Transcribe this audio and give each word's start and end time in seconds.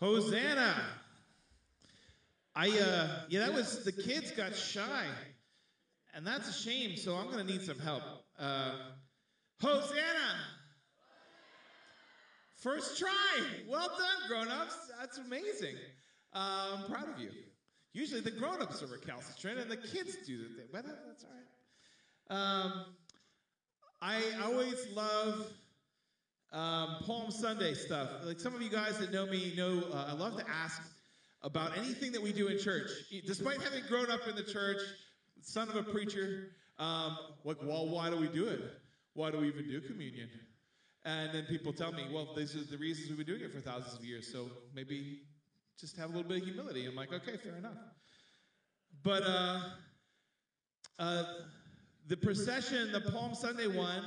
Hosanna. 0.00 0.74
I 2.54 2.68
uh 2.68 3.08
yeah, 3.28 3.40
that 3.40 3.54
was 3.54 3.84
the 3.84 3.92
kids 3.92 4.30
got 4.32 4.56
shy. 4.56 5.06
And 6.12 6.26
that's 6.26 6.48
a 6.48 6.52
shame, 6.52 6.96
so 6.96 7.14
I'm 7.14 7.30
gonna 7.30 7.44
need 7.44 7.62
some 7.62 7.78
help. 7.78 8.02
Uh 8.38 8.72
Hosanna. 9.60 10.36
First 12.56 12.98
try. 12.98 13.40
Well 13.68 13.88
done, 13.88 14.28
grown-ups. 14.28 14.76
That's 14.98 15.16
amazing. 15.18 15.76
Uh, 16.34 16.76
I'm 16.76 16.90
proud 16.90 17.08
of 17.08 17.18
you. 17.18 17.30
Usually 17.94 18.20
the 18.20 18.30
grown-ups 18.30 18.82
are 18.82 18.86
recalcitrant 18.86 19.58
and 19.58 19.70
the 19.70 19.78
kids 19.78 20.16
do 20.26 20.38
the 20.38 20.54
thing, 20.54 20.66
but 20.70 20.84
that's 20.84 21.24
all 21.24 21.30
right. 21.30 22.36
Um, 22.36 22.84
I 24.02 24.22
always 24.44 24.86
love 24.94 25.50
um, 26.52 26.96
Palm 27.06 27.30
Sunday 27.30 27.74
stuff. 27.74 28.08
Like 28.24 28.40
some 28.40 28.54
of 28.54 28.62
you 28.62 28.70
guys 28.70 28.98
that 28.98 29.12
know 29.12 29.26
me 29.26 29.54
know, 29.56 29.84
uh, 29.92 30.06
I 30.08 30.12
love 30.12 30.36
to 30.38 30.44
ask 30.48 30.82
about 31.42 31.76
anything 31.78 32.12
that 32.12 32.22
we 32.22 32.32
do 32.32 32.48
in 32.48 32.58
church. 32.58 32.90
Despite 33.26 33.60
having 33.62 33.82
grown 33.88 34.10
up 34.10 34.26
in 34.28 34.36
the 34.36 34.42
church, 34.42 34.80
son 35.40 35.68
of 35.68 35.76
a 35.76 35.82
preacher, 35.82 36.48
um, 36.78 37.16
like, 37.44 37.58
well, 37.62 37.88
why 37.88 38.10
do 38.10 38.16
we 38.16 38.28
do 38.28 38.46
it? 38.46 38.60
Why 39.14 39.30
do 39.30 39.38
we 39.38 39.48
even 39.48 39.68
do 39.68 39.80
communion? 39.80 40.28
And 41.04 41.32
then 41.32 41.44
people 41.46 41.72
tell 41.72 41.92
me, 41.92 42.04
well, 42.12 42.34
these 42.36 42.54
are 42.56 42.64
the 42.64 42.76
reasons 42.76 43.08
we've 43.08 43.18
been 43.18 43.26
doing 43.26 43.40
it 43.42 43.52
for 43.52 43.60
thousands 43.60 43.98
of 43.98 44.04
years, 44.04 44.30
so 44.30 44.50
maybe 44.74 45.20
just 45.78 45.96
have 45.96 46.10
a 46.10 46.12
little 46.12 46.28
bit 46.28 46.42
of 46.42 46.44
humility. 46.44 46.86
I'm 46.86 46.94
like, 46.94 47.12
okay, 47.12 47.36
fair 47.38 47.56
enough. 47.56 47.78
But 49.02 49.22
uh, 49.22 49.60
uh, 50.98 51.24
the 52.06 52.16
procession, 52.18 52.92
the 52.92 53.00
Palm 53.00 53.34
Sunday 53.34 53.66
one, 53.66 54.02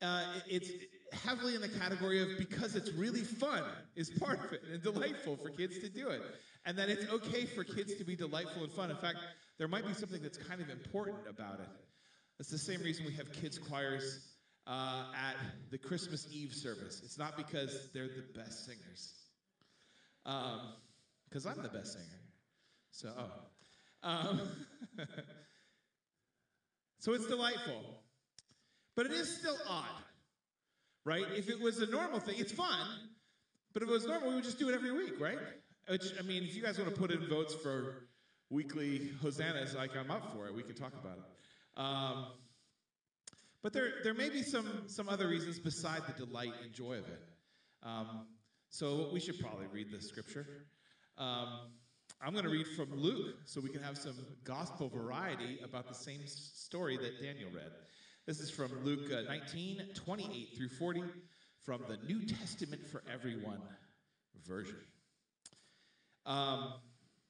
uh, 0.00 0.24
it's 0.48 0.70
heavily 1.12 1.54
in 1.54 1.60
the 1.60 1.68
category 1.68 2.22
of 2.22 2.38
because 2.38 2.74
it's 2.74 2.90
really 2.92 3.22
fun 3.22 3.62
is 3.96 4.10
part 4.10 4.44
of 4.44 4.52
it 4.52 4.62
and 4.72 4.82
delightful 4.82 5.36
for 5.36 5.50
kids 5.50 5.78
to 5.80 5.88
do 5.88 6.08
it. 6.08 6.22
And 6.64 6.78
that 6.78 6.88
it's 6.88 7.10
okay 7.12 7.44
for 7.44 7.64
kids 7.64 7.94
to 7.96 8.04
be 8.04 8.14
delightful 8.14 8.62
and 8.62 8.72
fun. 8.72 8.90
In 8.90 8.96
fact, 8.96 9.18
there 9.58 9.68
might 9.68 9.86
be 9.86 9.94
something 9.94 10.22
that's 10.22 10.38
kind 10.38 10.60
of 10.60 10.70
important 10.70 11.18
about 11.28 11.60
it. 11.60 11.68
It's 12.38 12.50
the 12.50 12.58
same 12.58 12.80
reason 12.82 13.04
we 13.04 13.12
have 13.14 13.32
kids' 13.32 13.58
choirs 13.58 14.20
uh, 14.66 15.04
at 15.14 15.36
the 15.70 15.78
Christmas 15.78 16.26
Eve 16.32 16.52
service. 16.52 17.02
It's 17.04 17.18
not 17.18 17.36
because 17.36 17.90
they're 17.92 18.08
the 18.08 18.24
best 18.38 18.64
singers, 18.64 19.14
because 20.24 21.46
um, 21.46 21.54
I'm 21.56 21.62
the 21.62 21.68
best 21.68 21.92
singer. 21.92 22.20
So, 22.90 23.12
oh. 23.18 24.08
Um, 24.08 24.40
so 26.98 27.12
it's 27.12 27.26
delightful. 27.26 27.82
But 28.94 29.06
it 29.06 29.12
is 29.12 29.38
still 29.38 29.56
odd, 29.68 29.86
right? 31.04 31.24
If 31.36 31.48
it 31.48 31.60
was 31.60 31.80
a 31.80 31.86
normal 31.86 32.20
thing, 32.20 32.36
it's 32.38 32.52
fun. 32.52 32.86
But 33.72 33.82
if 33.82 33.88
it 33.88 33.92
was 33.92 34.06
normal, 34.06 34.30
we 34.30 34.34
would 34.36 34.44
just 34.44 34.58
do 34.58 34.68
it 34.68 34.74
every 34.74 34.92
week, 34.92 35.18
right? 35.18 35.38
Which, 35.88 36.12
I 36.18 36.22
mean, 36.22 36.44
if 36.44 36.54
you 36.54 36.62
guys 36.62 36.78
want 36.78 36.94
to 36.94 37.00
put 37.00 37.10
in 37.10 37.26
votes 37.26 37.54
for 37.54 38.08
weekly 38.50 39.10
hosannas, 39.20 39.74
like 39.74 39.96
I'm 39.96 40.10
up 40.10 40.32
for 40.32 40.46
it, 40.46 40.54
we 40.54 40.62
can 40.62 40.74
talk 40.74 40.92
about 40.92 41.18
it. 41.18 41.80
Um, 41.80 42.26
but 43.62 43.72
there, 43.72 43.92
there 44.04 44.14
may 44.14 44.28
be 44.28 44.42
some, 44.42 44.84
some 44.86 45.08
other 45.08 45.28
reasons 45.28 45.58
beside 45.58 46.02
the 46.06 46.26
delight 46.26 46.52
and 46.62 46.72
joy 46.72 46.98
of 46.98 47.08
it. 47.08 47.22
Um, 47.82 48.26
so 48.68 49.10
we 49.12 49.20
should 49.20 49.38
probably 49.40 49.66
read 49.72 49.90
the 49.90 50.00
scripture. 50.00 50.46
Um, 51.18 51.48
I'm 52.24 52.32
going 52.32 52.44
to 52.44 52.50
read 52.50 52.66
from 52.68 52.94
Luke 52.94 53.36
so 53.44 53.60
we 53.60 53.68
can 53.68 53.82
have 53.82 53.96
some 53.96 54.14
gospel 54.44 54.88
variety 54.88 55.58
about 55.64 55.88
the 55.88 55.94
same 55.94 56.20
story 56.26 56.96
that 56.96 57.20
Daniel 57.20 57.50
read. 57.54 57.72
This 58.24 58.38
is 58.38 58.50
from 58.50 58.70
Luke 58.84 59.10
uh, 59.12 59.22
19, 59.28 59.82
28 59.96 60.56
through 60.56 60.68
40, 60.68 61.02
from 61.64 61.82
the 61.88 61.98
New 62.06 62.24
Testament 62.24 62.86
for 62.86 63.02
Everyone 63.12 63.60
version. 64.46 64.76
Um, 66.24 66.72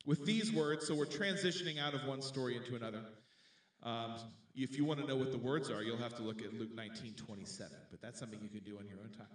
with 0.05 0.27
these 0.27 0.53
words, 0.53 0.87
so 0.87 0.95
we're 0.95 1.07
transitioning 1.07 1.79
out 1.79 1.95
of 1.95 2.05
one 2.05 2.20
story 2.20 2.57
into 2.57 2.77
another. 2.77 3.01
Um, 3.83 4.17
if 4.55 4.77
you 4.77 4.85
want 4.85 5.01
to 5.01 5.07
know 5.07 5.17
what 5.17 5.33
the 5.33 5.39
words 5.39 5.70
are, 5.70 5.83
you'll 5.83 5.97
have 5.97 6.14
to 6.17 6.23
look 6.23 6.42
at 6.42 6.53
Luke 6.53 6.75
19, 6.75 7.14
27, 7.14 7.73
but 7.91 8.03
that's 8.03 8.20
something 8.20 8.39
you 8.42 8.51
can 8.51 8.70
do 8.70 8.77
on 8.79 8.86
your 8.86 8.98
own 8.98 9.13
time. 9.17 9.27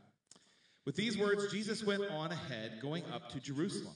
With 0.86 0.96
these 0.96 1.18
words, 1.18 1.52
Jesus 1.52 1.84
went 1.84 2.04
on 2.12 2.32
ahead, 2.32 2.74
going 2.84 3.04
up 3.12 3.32
to 3.32 3.40
Jerusalem. 3.40 3.96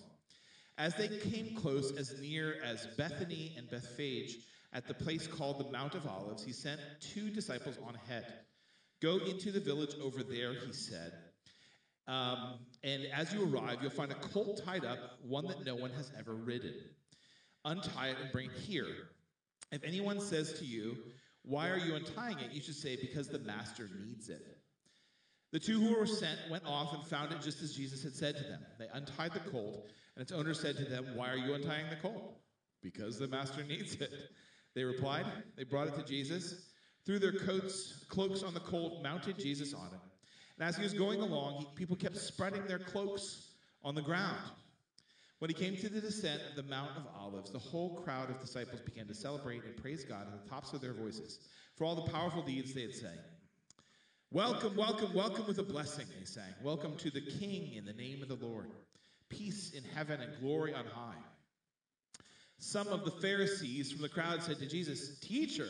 As 0.79 0.95
they 0.95 1.09
came 1.09 1.55
close, 1.55 1.95
as 1.95 2.19
near 2.19 2.55
as 2.63 2.87
Bethany 2.97 3.53
and 3.55 3.69
Bethphage, 3.69 4.39
at 4.73 4.87
the 4.87 4.93
place 4.93 5.27
called 5.27 5.59
the 5.59 5.71
Mount 5.71 5.95
of 5.95 6.07
Olives, 6.07 6.43
he 6.43 6.53
sent 6.53 6.79
two 6.99 7.29
disciples 7.29 7.77
on 7.85 7.95
ahead. 7.95 8.25
Go 9.01 9.17
into 9.17 9.51
the 9.51 9.59
village 9.59 9.95
over 10.01 10.23
there, 10.23 10.53
he 10.53 10.71
said. 10.71 11.11
Um, 12.07 12.59
and 12.83 13.03
as 13.13 13.33
you 13.33 13.43
arrive, 13.43 13.77
you'll 13.81 13.91
find 13.91 14.11
a 14.11 14.15
colt 14.15 14.61
tied 14.65 14.85
up, 14.85 14.97
one 15.23 15.47
that 15.47 15.65
no 15.65 15.75
one 15.75 15.91
has 15.91 16.11
ever 16.17 16.33
ridden. 16.33 16.73
Untie 17.65 18.09
it 18.09 18.17
and 18.21 18.31
bring 18.31 18.49
it 18.49 18.57
here. 18.57 18.87
If 19.71 19.83
anyone 19.83 20.19
says 20.19 20.53
to 20.59 20.65
you, 20.65 20.97
Why 21.43 21.69
are 21.69 21.77
you 21.77 21.95
untying 21.95 22.39
it? 22.39 22.51
you 22.51 22.61
should 22.61 22.75
say, 22.75 22.95
Because 22.95 23.27
the 23.27 23.39
master 23.39 23.89
needs 24.05 24.29
it. 24.29 24.45
The 25.51 25.59
two 25.59 25.79
who 25.79 25.97
were 25.97 26.05
sent 26.05 26.39
went 26.49 26.65
off 26.65 26.93
and 26.93 27.05
found 27.05 27.33
it 27.33 27.41
just 27.41 27.61
as 27.61 27.73
Jesus 27.73 28.03
had 28.03 28.15
said 28.15 28.37
to 28.37 28.43
them. 28.43 28.61
They 28.79 28.87
untied 28.93 29.33
the 29.33 29.51
colt, 29.51 29.87
and 30.15 30.21
its 30.21 30.31
owner 30.31 30.53
said 30.53 30.77
to 30.77 30.85
them, 30.85 31.05
Why 31.15 31.29
are 31.29 31.37
you 31.37 31.53
untying 31.53 31.89
the 31.89 31.97
colt? 31.97 32.37
Because 32.81 33.19
the 33.19 33.27
master 33.27 33.63
needs 33.63 33.95
it. 33.95 34.11
They 34.73 34.83
replied, 34.83 35.25
They 35.57 35.63
brought 35.63 35.87
it 35.87 35.95
to 35.95 36.03
Jesus, 36.03 36.69
threw 37.05 37.19
their 37.19 37.33
coats, 37.33 38.05
cloaks 38.07 38.43
on 38.43 38.53
the 38.53 38.59
colt, 38.59 39.03
mounted 39.03 39.37
Jesus 39.37 39.73
on 39.73 39.87
it. 39.87 39.99
And 40.57 40.67
as 40.67 40.77
he 40.77 40.83
was 40.83 40.93
going 40.93 41.21
along, 41.21 41.59
he, 41.59 41.67
people 41.75 41.95
kept 41.95 42.17
spreading 42.17 42.65
their 42.67 42.79
cloaks 42.79 43.47
on 43.83 43.95
the 43.95 44.01
ground. 44.01 44.37
When 45.39 45.49
he 45.49 45.55
came 45.55 45.75
to 45.77 45.89
the 45.89 45.99
descent 45.99 46.41
of 46.49 46.55
the 46.55 46.69
Mount 46.69 46.91
of 46.95 47.07
Olives, 47.19 47.51
the 47.51 47.57
whole 47.57 47.95
crowd 47.95 48.29
of 48.29 48.39
disciples 48.39 48.79
began 48.81 49.07
to 49.07 49.13
celebrate 49.15 49.63
and 49.63 49.75
praise 49.75 50.05
God 50.05 50.27
at 50.27 50.43
the 50.43 50.49
tops 50.49 50.73
of 50.73 50.81
their 50.81 50.93
voices 50.93 51.39
for 51.75 51.85
all 51.85 51.95
the 51.95 52.11
powerful 52.11 52.43
deeds 52.43 52.73
they 52.73 52.83
had 52.83 52.93
sang. 52.93 53.17
Welcome, 54.29 54.75
welcome, 54.75 55.13
welcome 55.13 55.47
with 55.47 55.57
a 55.57 55.63
blessing, 55.63 56.05
they 56.17 56.25
sang. 56.25 56.53
Welcome 56.61 56.95
to 56.97 57.09
the 57.09 57.21
King 57.21 57.73
in 57.73 57.85
the 57.85 57.93
name 57.93 58.21
of 58.21 58.27
the 58.27 58.35
Lord. 58.35 58.69
Peace 59.29 59.71
in 59.71 59.83
heaven 59.83 60.21
and 60.21 60.39
glory 60.39 60.73
on 60.75 60.85
high. 60.85 61.17
Some 62.61 62.89
of 62.89 63.03
the 63.05 63.11
Pharisees 63.11 63.91
from 63.91 64.03
the 64.03 64.09
crowd 64.09 64.43
said 64.43 64.59
to 64.59 64.67
Jesus, 64.67 65.17
Teacher, 65.19 65.67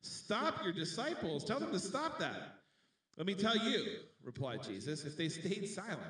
stop 0.00 0.64
your 0.64 0.72
disciples. 0.72 1.44
Tell 1.44 1.60
them 1.60 1.72
to 1.72 1.78
stop 1.78 2.18
that. 2.20 2.56
Let 3.18 3.26
me 3.26 3.34
tell 3.34 3.56
you, 3.56 3.84
replied 4.24 4.62
Jesus, 4.62 5.04
if 5.04 5.18
they 5.18 5.28
stayed 5.28 5.68
silent, 5.68 6.00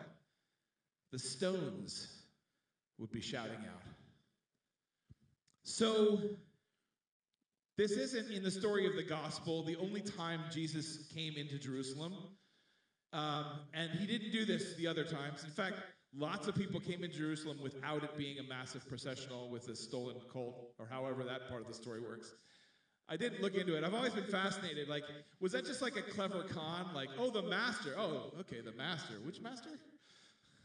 the 1.11 1.19
stones 1.19 2.07
would 2.99 3.11
be 3.11 3.21
shouting 3.21 3.59
out. 3.59 3.83
So, 5.65 6.21
this 7.77 7.91
isn't 7.91 8.31
in 8.31 8.45
the 8.45 8.51
story 8.53 8.87
of 8.87 8.95
the 8.95 9.03
gospel 9.03 9.65
the 9.65 9.77
only 9.77 10.03
time 10.03 10.41
Jesus 10.53 11.09
came 11.13 11.35
into 11.37 11.59
Jerusalem. 11.59 12.15
Um, 13.13 13.45
and 13.75 13.91
he 13.91 14.07
didn't 14.07 14.31
do 14.31 14.45
this 14.45 14.75
the 14.77 14.87
other 14.87 15.05
times. 15.05 15.43
In 15.43 15.51
fact, 15.51 15.75
lots 16.17 16.49
of 16.49 16.55
people 16.55 16.81
came 16.81 17.05
into 17.05 17.17
Jerusalem 17.17 17.59
without 17.63 18.03
it 18.03 18.17
being 18.17 18.39
a 18.39 18.43
massive 18.43 18.89
processional 18.89 19.49
with 19.51 19.69
a 19.69 19.77
stolen 19.77 20.17
colt, 20.33 20.73
or 20.79 20.87
however 20.87 21.25
that 21.25 21.49
part 21.49 21.63
of 21.63 21.69
the 21.69 21.75
story 21.75 22.01
works. 22.01 22.33
I 23.09 23.17
didn't 23.17 23.41
look 23.41 23.55
into 23.55 23.77
it. 23.77 23.85
I've 23.85 23.95
always 23.95 24.15
been 24.15 24.25
fascinated. 24.25 24.89
Like, 24.89 25.05
was 25.41 25.53
that 25.53 25.65
just 25.65 25.81
like 25.81 25.97
a 25.97 26.03
clever 26.03 26.43
con? 26.43 26.87
Like, 26.93 27.09
oh, 27.19 27.31
the 27.31 27.43
master. 27.43 27.95
Oh, 27.97 28.33
okay, 28.41 28.61
the 28.61 28.73
master. 28.73 29.15
Which 29.25 29.41
master? 29.41 29.71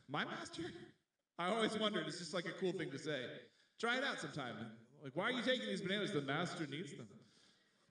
My 0.09 0.25
master? 0.25 0.63
I 1.37 1.49
always 1.49 1.77
wondered. 1.77 2.07
It's 2.07 2.17
just 2.17 2.33
like 2.33 2.45
a 2.45 2.51
cool 2.59 2.71
thing 2.71 2.89
to 2.91 2.97
say. 2.97 3.21
Try 3.79 3.97
it 3.97 4.03
out 4.03 4.19
sometime. 4.19 4.55
Like, 5.03 5.15
why 5.15 5.25
are 5.25 5.31
you 5.31 5.43
taking 5.43 5.67
these 5.67 5.81
bananas? 5.81 6.11
The 6.11 6.21
master 6.21 6.65
needs 6.65 6.93
them. 6.93 7.07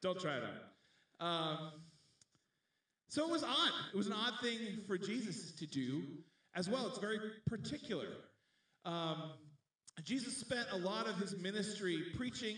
Don't 0.03 0.19
try 0.20 0.37
it 0.37 0.43
out. 0.43 1.26
Um, 1.26 1.72
so 3.09 3.25
it 3.25 3.31
was 3.31 3.44
odd. 3.44 3.72
It 3.93 3.97
was 3.97 4.06
an 4.06 4.15
odd 4.15 4.34
thing 4.43 4.59
for 4.87 4.99
Jesus 4.99 5.53
to 5.53 5.66
do 5.66 6.03
as 6.55 6.69
well. 6.69 6.87
It's 6.87 6.99
very 6.99 7.19
particular. 7.47 8.08
Um, 8.85 9.32
Jesus 10.05 10.37
spent 10.37 10.67
a 10.73 10.76
lot 10.76 11.06
of 11.06 11.17
his 11.17 11.37
ministry 11.37 12.02
preaching 12.17 12.56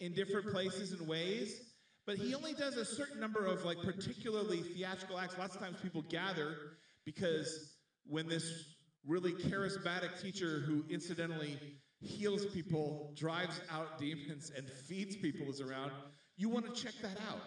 in 0.00 0.12
different 0.12 0.50
places 0.50 0.92
and 0.92 1.08
ways, 1.08 1.60
but 2.06 2.16
he 2.16 2.34
only 2.34 2.52
does 2.52 2.76
a 2.76 2.84
certain 2.84 3.18
number 3.18 3.46
of 3.46 3.64
like 3.64 3.78
particularly 3.82 4.60
theatrical 4.62 5.18
acts. 5.18 5.36
Lots 5.38 5.54
of 5.54 5.60
times 5.60 5.78
people 5.82 6.02
gather 6.08 6.54
because 7.04 7.76
when 8.06 8.28
this 8.28 8.76
really 9.06 9.32
charismatic 9.32 10.20
teacher 10.20 10.60
who 10.66 10.84
incidentally 10.90 11.58
heals 12.00 12.44
people, 12.46 13.12
drives 13.16 13.60
out 13.70 13.98
demons, 13.98 14.52
and 14.54 14.68
feeds 14.68 15.16
people 15.16 15.48
is 15.48 15.60
around, 15.60 15.90
you 16.36 16.48
want 16.48 16.66
to 16.66 16.82
check 16.82 16.94
that 17.02 17.18
out. 17.30 17.40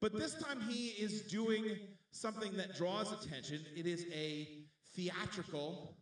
But 0.00 0.16
this 0.16 0.34
time 0.34 0.60
he 0.60 0.88
is 0.88 1.22
doing 1.22 1.64
something 2.10 2.56
that 2.56 2.76
draws 2.76 3.12
attention. 3.12 3.64
It 3.76 3.86
is 3.86 4.06
a 4.12 4.48
theatrical 4.96 5.96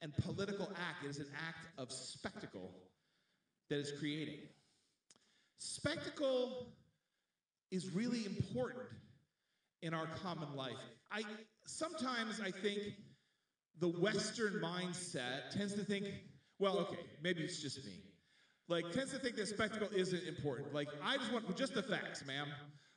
and 0.00 0.12
political 0.16 0.70
act. 0.70 1.04
It 1.04 1.08
is 1.08 1.18
an 1.18 1.28
act 1.46 1.68
of 1.78 1.92
spectacle 1.92 2.72
that 3.68 3.78
is 3.78 3.92
creating. 3.98 4.40
Spectacle 5.58 6.66
is 7.70 7.90
really 7.94 8.26
important 8.26 8.84
in 9.82 9.94
our 9.94 10.06
common 10.22 10.54
life. 10.56 10.76
I 11.10 11.22
sometimes 11.66 12.40
I 12.40 12.50
think 12.50 12.94
the 13.78 13.88
Western 13.88 14.54
mindset 14.54 15.50
tends 15.56 15.74
to 15.74 15.84
think, 15.84 16.06
well, 16.58 16.78
okay, 16.78 17.00
maybe 17.22 17.42
it's 17.42 17.60
just 17.60 17.84
me. 17.84 18.02
Like, 18.68 18.90
tends 18.92 19.12
to 19.12 19.18
think 19.18 19.36
that 19.36 19.48
spectacle 19.48 19.88
isn't 19.94 20.22
important. 20.24 20.72
Like, 20.72 20.88
I 21.02 21.16
just 21.16 21.32
want 21.32 21.56
just 21.56 21.74
the 21.74 21.82
facts, 21.82 22.24
ma'am. 22.24 22.46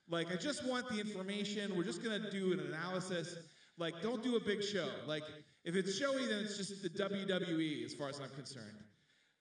Like, 0.09 0.31
I 0.31 0.35
just 0.35 0.65
want 0.65 0.87
the 0.89 0.99
information. 0.99 1.75
We're 1.75 1.83
just 1.83 2.03
gonna 2.03 2.29
do 2.29 2.53
an 2.53 2.59
analysis. 2.59 3.35
Like, 3.77 4.01
don't 4.01 4.23
do 4.23 4.35
a 4.35 4.39
big 4.39 4.63
show. 4.63 4.87
Like, 5.05 5.23
if 5.63 5.75
it's 5.75 5.97
showy, 5.97 6.25
then 6.27 6.39
it's 6.39 6.57
just 6.57 6.81
the 6.81 6.89
WWE, 6.89 7.85
as 7.85 7.93
far 7.93 8.09
as 8.09 8.19
I'm 8.19 8.29
concerned, 8.29 8.83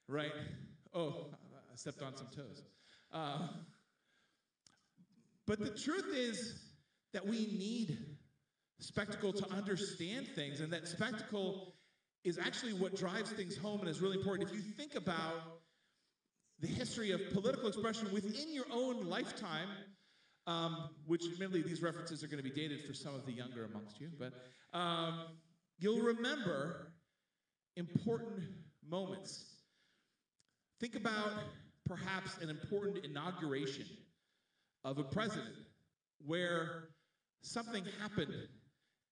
right? 0.08 0.32
Oh, 0.92 1.26
I 1.72 1.76
stepped 1.76 2.02
on 2.02 2.16
some 2.16 2.28
toes. 2.28 2.62
Uh, 3.12 3.48
but 5.46 5.60
the 5.60 5.70
truth 5.70 6.06
is 6.14 6.58
that 7.12 7.24
we 7.24 7.38
need 7.38 7.98
spectacle 8.80 9.32
to 9.32 9.50
understand 9.52 10.28
things, 10.34 10.60
and 10.60 10.72
that 10.72 10.88
spectacle 10.88 11.74
is 12.24 12.38
actually 12.38 12.72
what 12.72 12.96
drives 12.96 13.30
things 13.30 13.56
home 13.56 13.80
and 13.80 13.88
is 13.88 14.00
really 14.00 14.16
important. 14.16 14.48
If 14.48 14.56
you 14.56 14.62
think 14.62 14.94
about 14.94 15.60
the 16.60 16.66
history 16.66 17.10
of 17.10 17.20
political 17.32 17.68
expression 17.68 18.08
within 18.12 18.52
your 18.52 18.64
own 18.72 19.06
lifetime, 19.06 19.68
um, 20.46 20.90
which 21.06 21.24
admittedly 21.32 21.62
these 21.62 21.82
references 21.82 22.22
are 22.22 22.26
going 22.26 22.42
to 22.42 22.48
be 22.48 22.54
dated 22.54 22.84
for 22.84 22.94
some 22.94 23.14
of 23.14 23.24
the 23.26 23.32
younger 23.32 23.64
amongst 23.64 24.00
you, 24.00 24.10
but 24.18 24.32
um, 24.76 25.20
you'll 25.78 26.02
remember 26.02 26.92
important 27.76 28.42
moments. 28.88 29.44
Think 30.80 30.96
about 30.96 31.32
perhaps 31.86 32.38
an 32.42 32.50
important 32.50 33.04
inauguration 33.04 33.86
of 34.84 34.98
a 34.98 35.04
president 35.04 35.54
where 36.26 36.88
something 37.42 37.84
happened 38.00 38.34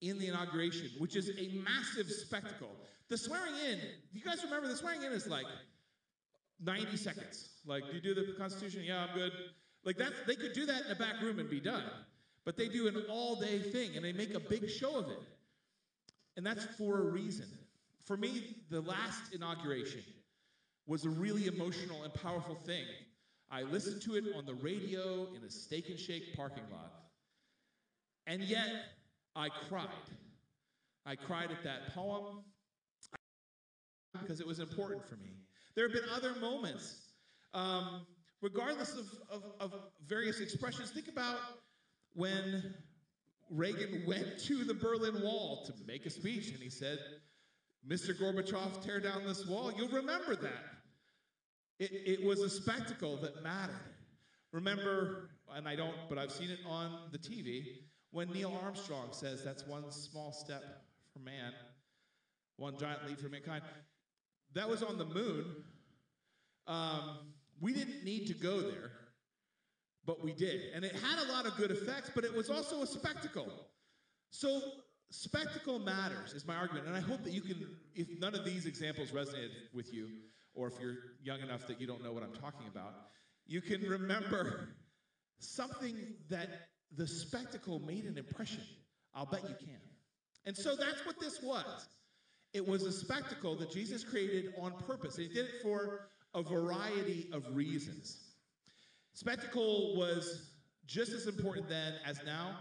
in 0.01 0.19
the 0.19 0.27
inauguration, 0.27 0.91
which 0.99 1.17
is 1.17 1.31
a 1.31 1.63
massive 1.63 2.11
spectacle. 2.11 2.71
The 3.09 3.17
swearing 3.17 3.55
in, 3.71 3.79
you 4.13 4.23
guys 4.23 4.43
remember 4.43 4.69
the 4.69 4.77
swearing 4.77 5.03
in 5.03 5.13
is 5.13 5.27
like 5.27 5.47
90 6.61 6.97
seconds. 6.97 7.51
Like, 7.67 7.85
do 7.89 7.95
you 7.95 8.01
do 8.01 8.15
the 8.15 8.33
Constitution? 8.39 8.83
Yeah, 8.85 9.07
I'm 9.09 9.17
good. 9.17 9.33
Like 9.85 9.97
that, 9.99 10.13
they 10.27 10.37
could 10.37 10.53
do 10.53 10.67
that 10.67 10.87
in 10.87 10.93
a 10.93 10.95
back 10.95 11.21
room 11.21 11.39
and 11.39 11.51
be 11.51 11.61
done. 11.61 11.85
But 12.45 12.57
they 12.57 12.69
do 12.69 12.89
an 12.89 13.05
all-day 13.09 13.59
thing 13.59 13.97
and 13.97 14.05
they 14.05 14.13
make 14.13 14.35
a 14.35 14.41
big 14.41 14.69
show 14.69 14.97
of 14.97 15.09
it. 15.11 15.23
And 16.37 16.47
that's 16.47 16.65
for 16.77 16.99
a 16.99 17.11
reason. 17.11 17.47
For 18.05 18.17
me, 18.17 18.57
the 18.71 18.81
last 18.81 19.33
inauguration 19.33 20.03
was 20.87 21.05
a 21.05 21.11
really 21.11 21.47
emotional 21.47 22.03
and 22.03 22.13
powerful 22.15 22.55
thing. 22.55 22.85
I 23.51 23.63
listened 23.63 24.03
to 24.03 24.17
it 24.17 24.25
on 24.37 24.47
the 24.47 24.55
radio 24.55 25.29
in 25.37 25.45
a 25.45 25.51
steak 25.51 25.89
and 25.89 25.99
shake 25.99 26.35
parking 26.35 26.65
lot. 26.73 26.93
And 28.27 28.43
yet, 28.43 28.69
I 29.37 29.49
cried. 29.69 29.89
I 31.05 31.17
cried 31.17 31.51
at 31.51 31.63
that 31.65 31.95
poem 31.95 32.45
because 34.21 34.41
it 34.41 34.47
was 34.47 34.61
important 34.61 35.07
for 35.07 35.17
me. 35.17 35.31
There 35.75 35.89
have 35.89 35.93
been 35.93 36.09
other 36.15 36.35
moments, 36.41 36.97
um, 37.55 38.07
regardless 38.43 38.95
of, 38.95 39.07
of, 39.31 39.43
of 39.61 39.75
various 40.07 40.41
expressions. 40.41 40.91
Think 40.91 41.09
about 41.09 41.39
when 42.15 42.75
Reagan 43.51 44.03
went 44.07 44.39
to 44.41 44.65
the 44.65 44.75
Berlin 44.75 45.23
Wall 45.23 45.65
to 45.67 45.73
make 45.87 46.05
a 46.05 46.11
speech 46.11 46.51
and 46.51 46.59
he 46.59 46.69
said, 46.69 46.99
Mr. 47.89 48.19
Gorbachev, 48.19 48.85
tear 48.85 49.01
down 49.01 49.25
this 49.27 49.47
wall. 49.47 49.73
You'll 49.73 49.89
remember 49.89 50.37
that. 50.37 50.65
It, 51.79 52.21
it 52.21 52.25
was 52.25 52.41
a 52.41 52.51
spectacle 52.51 53.17
that 53.19 53.43
mattered. 53.43 53.75
Remember, 54.53 55.31
and 55.55 55.67
I 55.67 55.75
don't, 55.75 55.97
but 56.09 56.19
I've 56.19 56.31
seen 56.31 56.51
it 56.51 56.61
on 56.67 56.93
the 57.11 57.19
TV, 57.19 57.65
when 58.11 58.31
Neil 58.31 58.57
Armstrong 58.63 59.09
says 59.11 59.43
that's 59.43 59.67
one 59.67 59.91
small 59.91 60.33
step 60.33 60.63
for 61.13 61.21
man, 61.21 61.53
one 62.57 62.77
giant 62.79 63.07
leap 63.07 63.19
for 63.19 63.29
mankind. 63.29 63.63
That 64.55 64.69
was 64.69 64.83
on 64.83 64.99
the 64.99 65.07
moon. 65.07 65.47
Um, 66.67 67.33
we 67.63 67.73
didn't 67.73 68.05
need 68.05 68.27
to 68.27 68.35
go 68.35 68.61
there, 68.61 68.91
but 70.05 70.23
we 70.23 70.33
did. 70.33 70.73
And 70.75 70.85
it 70.85 70.93
had 70.93 71.25
a 71.25 71.33
lot 71.33 71.47
of 71.47 71.57
good 71.57 71.71
effects, 71.71 72.11
but 72.13 72.25
it 72.25 72.35
was 72.35 72.51
also 72.51 72.83
a 72.83 72.87
spectacle. 72.87 73.49
So, 74.31 74.61
spectacle 75.11 75.79
matters, 75.79 76.33
is 76.33 76.45
my 76.45 76.57
argument. 76.57 76.89
And 76.89 76.97
I 76.97 77.01
hope 77.01 77.23
that 77.23 77.33
you 77.33 77.41
can, 77.41 77.65
if 77.95 78.09
none 78.19 78.35
of 78.35 78.45
these 78.45 78.67
examples 78.67 79.13
resonated 79.13 79.51
with 79.73 79.95
you, 79.95 80.09
or 80.55 80.67
if 80.67 80.75
you're 80.81 80.97
young 81.23 81.41
enough 81.41 81.67
that 81.69 81.81
you 81.81 81.87
don't 81.87 82.03
know 82.03 82.13
what 82.13 82.25
I'm 82.25 82.33
talking 82.33 82.67
about, 82.67 82.95
you 83.47 83.61
can 83.61 83.81
remember 83.83 84.69
something 85.39 85.97
that 86.31 86.49
the 86.97 87.07
spectacle 87.07 87.79
made 87.79 88.05
an 88.05 88.19
impression. 88.19 88.63
I'll 89.15 89.27
bet 89.27 89.43
you 89.43 89.55
can. 89.59 89.81
And 90.45 90.57
so 90.57 90.75
that's 90.75 91.07
what 91.07 91.21
this 91.21 91.41
was. 91.43 91.87
It 92.53 92.67
was 92.67 92.83
a 92.83 92.93
spectacle 92.93 93.55
that 93.57 93.71
Jesus 93.71 94.05
created 94.05 94.53
on 94.61 94.73
purpose. 94.87 95.17
He 95.17 95.29
did 95.29 95.47
it 95.47 95.63
for 95.63 96.09
a 96.35 96.43
variety 96.43 97.29
of 97.33 97.55
reasons. 97.55 98.19
Spectacle 99.15 99.95
was 99.97 100.51
just 100.87 101.13
as 101.13 101.27
important 101.27 101.69
then 101.69 101.95
as 102.07 102.21
now, 102.25 102.57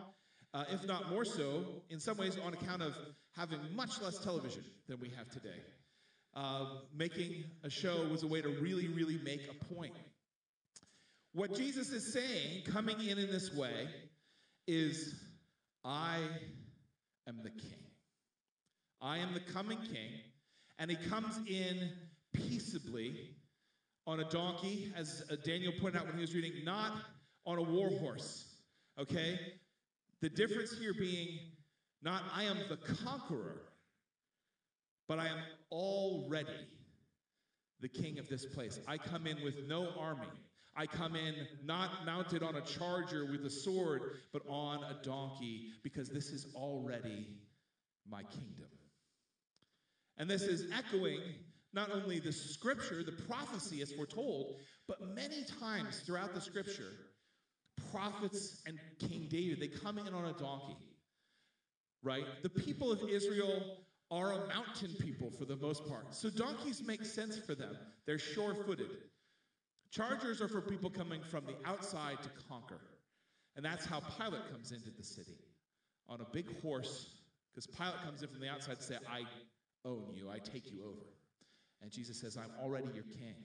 uh, 0.53 0.65
if 0.69 0.85
not 0.85 1.09
more 1.09 1.23
so, 1.23 1.63
in 1.89 2.00
some 2.00 2.18
ways 2.18 2.38
on 2.45 2.53
account 2.53 2.81
of 2.81 2.95
having 3.35 3.59
much 3.73 4.01
less 4.01 4.18
television 4.19 4.63
than 4.88 5.00
we 5.00 5.09
have 5.09 5.29
today. 5.29 5.62
Uh, 6.33 6.65
making 6.95 7.44
a 7.63 7.69
show 7.69 8.06
was 8.09 8.23
a 8.23 8.27
way 8.27 8.41
to 8.41 8.50
really, 8.50 8.88
really 8.89 9.19
make 9.23 9.41
a 9.50 9.73
point. 9.73 9.94
What 11.33 11.56
Jesus 11.56 11.91
is 11.91 12.13
saying, 12.13 12.63
coming 12.65 13.00
in 13.00 13.18
in 13.18 13.31
this 13.31 13.53
way, 13.53 13.88
is 14.68 15.15
I 15.83 16.19
am 17.27 17.39
the 17.44 17.50
king. 17.50 17.79
I 19.01 19.18
am 19.18 19.33
the 19.33 19.39
coming 19.39 19.79
king. 19.79 20.12
And 20.77 20.91
he 20.91 20.97
comes 20.97 21.39
in 21.47 21.91
peaceably 22.33 23.35
on 24.07 24.19
a 24.19 24.30
donkey, 24.30 24.92
as 24.95 25.24
uh, 25.31 25.36
Daniel 25.44 25.74
pointed 25.80 26.00
out 26.00 26.07
when 26.07 26.15
he 26.15 26.21
was 26.21 26.33
reading, 26.33 26.53
not 26.63 26.94
on 27.45 27.57
a 27.57 27.62
war 27.62 27.89
horse. 27.89 28.45
Okay? 29.00 29.39
The 30.21 30.30
difference 30.30 30.77
here 30.77 30.94
being 30.94 31.39
not 32.03 32.24
I 32.33 32.44
am 32.44 32.57
the 32.68 32.77
conqueror, 32.77 33.62
but 35.07 35.19
I 35.19 35.27
am 35.27 35.38
already 35.71 36.50
the 37.80 37.89
king 37.89 38.18
of 38.19 38.27
this 38.27 38.45
place. 38.45 38.80
I 38.88 38.98
come 38.98 39.27
in 39.27 39.44
with 39.44 39.68
no 39.68 39.89
army. 40.00 40.27
I 40.75 40.86
come 40.88 41.15
in 41.15 41.36
not 41.63 42.06
mounted 42.06 42.44
on 42.44 42.56
a 42.56 42.62
charger 42.62 43.25
with 43.25 43.45
a 43.45 43.50
sword, 43.50 44.01
but 44.31 44.42
on 44.47 44.83
a 44.83 45.04
donkey, 45.04 45.74
because 45.83 46.09
this 46.09 46.30
is 46.30 46.47
already 46.56 47.27
my 48.09 48.24
kingdom. 48.24 48.69
And 50.18 50.30
this 50.30 50.44
is 50.44 50.71
echoing 50.71 51.19
not 51.73 51.92
only 51.92 52.19
the 52.19 52.31
scripture, 52.31 53.04
the 53.04 53.11
prophecy 53.11 53.81
is 53.81 53.92
foretold, 53.92 54.56
but 54.87 55.16
many 55.16 55.45
times 55.59 56.01
throughout 56.06 56.33
the 56.33 56.42
scripture, 56.42 56.92
prophets 57.92 58.61
and 58.66 58.78
King 58.99 59.28
David, 59.30 59.59
they 59.59 59.68
come 59.68 59.97
in 59.97 60.13
on 60.13 60.25
a 60.25 60.33
donkey, 60.33 60.78
right? 62.04 62.25
The 62.44 62.49
people 62.49 62.92
of 62.92 63.01
Israel 63.09 63.78
are 64.11 64.33
a 64.33 64.47
mountain 64.47 64.94
people 64.99 65.31
for 65.31 65.45
the 65.45 65.56
most 65.56 65.87
part. 65.87 66.13
So 66.13 66.30
donkeys 66.30 66.83
make 66.85 67.06
sense 67.06 67.37
for 67.37 67.56
them. 67.56 67.78
They're 68.06 68.19
sure 68.19 68.54
footed. 68.54 68.90
Chargers 69.92 70.42
are 70.42 70.49
for 70.49 70.61
people 70.61 70.90
coming 70.90 71.21
from 71.21 71.45
the 71.45 71.56
outside 71.66 72.21
to 72.21 72.30
conquer. 72.49 72.81
And 73.56 73.66
that's 73.66 73.85
how 73.85 74.01
Pilate 74.18 74.49
comes 74.51 74.71
into 74.71 74.90
the 74.97 75.04
city 75.04 75.37
on 76.09 76.19
a 76.19 76.25
big 76.33 76.61
horse, 76.61 77.09
because 77.54 77.68
Pilate 77.68 78.01
comes 78.04 78.21
in 78.21 78.30
from 78.30 78.42
the 78.42 78.49
outside 78.49 78.78
to 78.78 78.83
say, 78.83 78.95
I 79.09 79.23
own 79.85 80.13
you, 80.13 80.30
I 80.30 80.40
take 80.40 80.71
you 80.71 80.83
over. 80.83 81.06
And 81.81 81.92
Jesus 81.92 82.19
says, 82.19 82.38
I'm 82.38 82.52
already 82.64 82.88
your 82.94 83.04
king. 83.04 83.35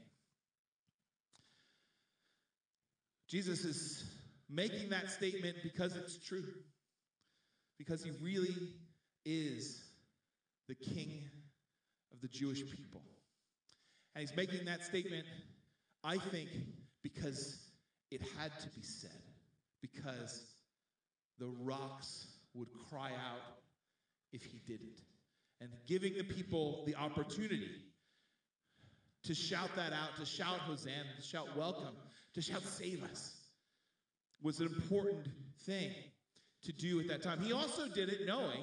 Jesus 3.29 3.65
is 3.65 4.05
making 4.49 4.91
that 4.91 5.11
statement 5.11 5.57
because 5.63 5.97
it's 5.97 6.19
true, 6.19 6.45
because 7.79 8.05
he 8.05 8.11
really 8.23 8.55
is 9.25 9.83
the 10.69 10.75
king 10.75 11.25
of 12.13 12.21
the 12.21 12.29
Jewish 12.29 12.65
people. 12.71 13.03
And 14.15 14.21
he's 14.21 14.37
making 14.37 14.65
that 14.67 14.85
statement, 14.85 15.25
I 16.05 16.19
think, 16.19 16.49
because 17.03 17.59
it 18.11 18.23
had 18.39 18.59
to 18.61 18.69
be 18.69 18.83
said, 18.83 19.11
because 19.83 20.45
the 21.39 21.49
rocks 21.61 22.27
would 22.55 22.69
cry 22.89 23.11
out 23.11 23.59
if 24.33 24.45
he 24.45 24.61
didn't. 24.67 25.01
And 25.61 25.71
giving 25.87 26.17
the 26.17 26.25
people 26.25 26.85
the 26.87 26.95
opportunity 26.95 27.71
to 29.27 29.35
shout 29.35 29.71
that 29.77 29.93
out, 29.93 30.17
to 30.19 30.25
shout 30.25 30.61
Hosanna, 30.61 31.05
to 31.17 31.23
shout 31.23 31.57
welcome, 31.57 31.95
to 32.35 32.43
shout 32.43 32.63
save 32.63 33.03
us, 33.05 33.35
was 34.43 34.61
an 34.61 34.67
important 34.67 35.27
thing 35.65 35.91
to 36.63 36.73
do 36.73 37.01
at 37.01 37.09
that 37.09 37.23
time. 37.23 37.41
He 37.41 37.53
also 37.53 37.89
did 37.89 38.09
it 38.09 38.27
knowing 38.27 38.63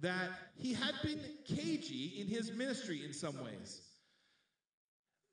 that 0.00 0.30
he 0.56 0.72
had 0.72 0.94
been 1.02 1.20
cagey 1.44 2.20
in 2.20 2.26
his 2.26 2.52
ministry 2.52 3.02
in 3.04 3.12
some 3.12 3.42
ways. 3.44 3.82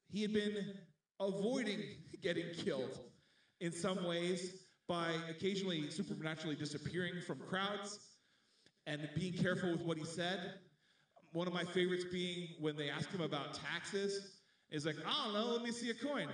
He 0.10 0.22
had 0.22 0.34
been 0.34 0.58
avoiding 1.20 1.80
getting 2.22 2.50
killed 2.54 3.00
in 3.62 3.72
some 3.72 4.04
ways 4.06 4.64
by 4.88 5.14
occasionally 5.30 5.90
supernaturally 5.90 6.56
disappearing 6.56 7.22
from 7.26 7.40
crowds 7.40 8.00
and 8.86 9.10
being 9.16 9.34
careful 9.34 9.72
with 9.72 9.82
what 9.82 9.98
he 9.98 10.06
said. 10.06 10.54
One 11.32 11.48
of 11.48 11.54
my 11.54 11.64
favorites 11.64 12.06
being 12.12 12.50
when 12.60 12.76
they 12.76 12.90
ask 12.90 13.12
him 13.12 13.22
about 13.22 13.54
taxes, 13.54 14.36
is 14.72 14.86
like, 14.86 14.96
I 15.06 15.26
don't 15.26 15.34
know, 15.34 15.54
let 15.54 15.64
me 15.64 15.72
see 15.72 15.90
a 15.90 15.94
coin. 15.94 16.28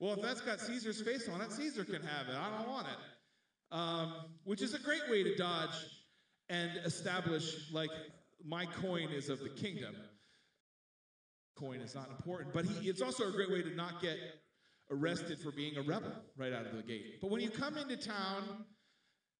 Well, 0.00 0.14
if 0.14 0.22
that's 0.22 0.40
got 0.40 0.60
Caesar's 0.60 1.00
face 1.02 1.28
on 1.28 1.40
it, 1.40 1.52
Caesar 1.52 1.84
can 1.84 2.02
have 2.02 2.28
it. 2.28 2.34
I 2.34 2.56
don't 2.56 2.68
want 2.68 2.86
it. 2.86 3.74
Um, 3.74 4.14
which 4.44 4.62
is 4.62 4.74
a 4.74 4.78
great 4.78 5.08
way 5.10 5.22
to 5.22 5.36
dodge 5.36 5.74
and 6.48 6.70
establish, 6.84 7.70
like, 7.72 7.90
my 8.44 8.66
coin 8.66 9.10
is 9.10 9.28
of 9.28 9.40
the 9.40 9.48
kingdom. 9.48 9.94
Coin 11.56 11.80
is 11.80 11.94
not 11.94 12.08
important, 12.10 12.54
but 12.54 12.64
he, 12.64 12.88
it's 12.88 13.02
also 13.02 13.28
a 13.28 13.32
great 13.32 13.50
way 13.50 13.62
to 13.62 13.74
not 13.74 14.00
get 14.00 14.16
arrested 14.90 15.38
for 15.38 15.50
being 15.50 15.76
a 15.76 15.82
rebel 15.82 16.12
right 16.36 16.52
out 16.52 16.66
of 16.66 16.76
the 16.76 16.82
gate. 16.82 17.20
But 17.20 17.30
when 17.30 17.40
you 17.40 17.50
come 17.50 17.76
into 17.76 17.96
town 17.96 18.64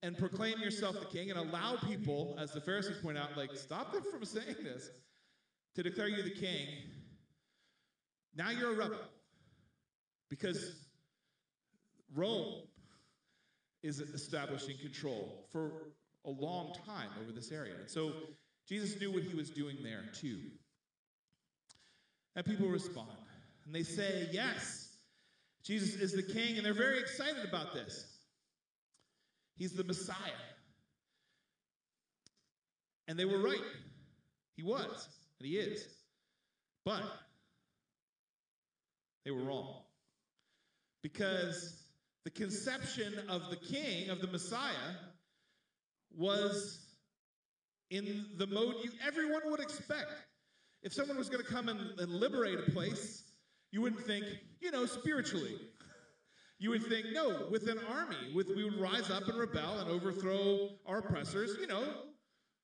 and 0.02 0.16
proclaim 0.16 0.60
yourself 0.60 0.98
the 1.00 1.06
king 1.06 1.30
and 1.30 1.38
allow 1.38 1.76
people, 1.76 2.36
as 2.38 2.52
the 2.52 2.60
Pharisees 2.60 2.98
point 3.02 3.18
out, 3.18 3.36
like, 3.36 3.50
stop 3.54 3.92
them 3.92 4.04
from 4.10 4.24
saying 4.24 4.56
this, 4.62 4.90
to 5.74 5.82
declare 5.82 6.08
you 6.08 6.22
the 6.22 6.30
king, 6.30 6.66
now 8.34 8.50
you're 8.50 8.72
a 8.72 8.76
rebel. 8.76 8.98
Because 10.30 10.86
Rome 12.14 12.62
is 13.82 14.00
establishing 14.00 14.76
control 14.78 15.46
for 15.50 15.70
a 16.24 16.30
long 16.30 16.74
time 16.86 17.10
over 17.22 17.32
this 17.32 17.50
area. 17.50 17.74
And 17.78 17.88
so 17.88 18.12
Jesus 18.68 19.00
knew 19.00 19.10
what 19.10 19.22
he 19.22 19.34
was 19.34 19.50
doing 19.50 19.78
there 19.82 20.04
too. 20.12 20.38
And 22.36 22.44
people 22.44 22.68
respond. 22.68 23.08
And 23.64 23.74
they 23.74 23.82
say, 23.82 24.28
Yes, 24.30 24.96
Jesus 25.64 26.00
is 26.00 26.12
the 26.12 26.22
king. 26.22 26.56
And 26.56 26.66
they're 26.66 26.74
very 26.74 26.98
excited 26.98 27.44
about 27.48 27.72
this. 27.72 28.17
He's 29.58 29.72
the 29.72 29.84
Messiah. 29.84 30.16
And 33.08 33.18
they 33.18 33.24
were 33.24 33.38
right. 33.38 33.60
He 34.56 34.62
was, 34.62 35.08
and 35.38 35.48
he 35.48 35.56
is. 35.56 35.86
But 36.84 37.02
they 39.24 39.30
were 39.30 39.42
wrong. 39.42 39.82
Because 41.02 41.82
the 42.24 42.30
conception 42.30 43.14
of 43.28 43.50
the 43.50 43.56
king, 43.56 44.10
of 44.10 44.20
the 44.20 44.26
Messiah, 44.26 44.94
was 46.16 46.86
in 47.90 48.26
the 48.36 48.46
mode 48.46 48.74
you, 48.82 48.90
everyone 49.06 49.42
would 49.46 49.60
expect. 49.60 50.12
If 50.82 50.92
someone 50.92 51.16
was 51.16 51.28
going 51.28 51.44
to 51.44 51.50
come 51.50 51.68
and, 51.68 51.98
and 51.98 52.10
liberate 52.12 52.58
a 52.58 52.70
place, 52.70 53.24
you 53.72 53.80
wouldn't 53.80 54.02
think, 54.02 54.24
you 54.60 54.70
know, 54.70 54.86
spiritually. 54.86 55.56
You 56.58 56.70
would 56.70 56.84
think, 56.86 57.06
no, 57.12 57.46
with 57.50 57.68
an 57.68 57.78
army, 57.88 58.32
with 58.34 58.48
we 58.48 58.64
would 58.64 58.80
rise 58.80 59.10
up 59.10 59.28
and 59.28 59.38
rebel 59.38 59.78
and 59.78 59.88
overthrow 59.88 60.70
our 60.86 60.98
oppressors, 60.98 61.56
you 61.60 61.68
know, 61.68 61.84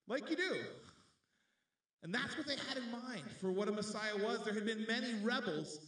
like 0.09 0.29
you 0.31 0.37
do. 0.37 0.57
And 2.03 2.13
that's 2.13 2.37
what 2.37 2.47
they 2.47 2.57
had 2.69 2.77
in 2.77 2.91
mind 2.91 3.25
for 3.41 3.53
what 3.53 3.69
a 3.69 3.73
Messiah 3.73 4.17
was. 4.17 4.45
There 4.45 4.53
had 4.53 4.67
been 4.67 4.85
many 4.89 5.15
rebels 5.23 5.79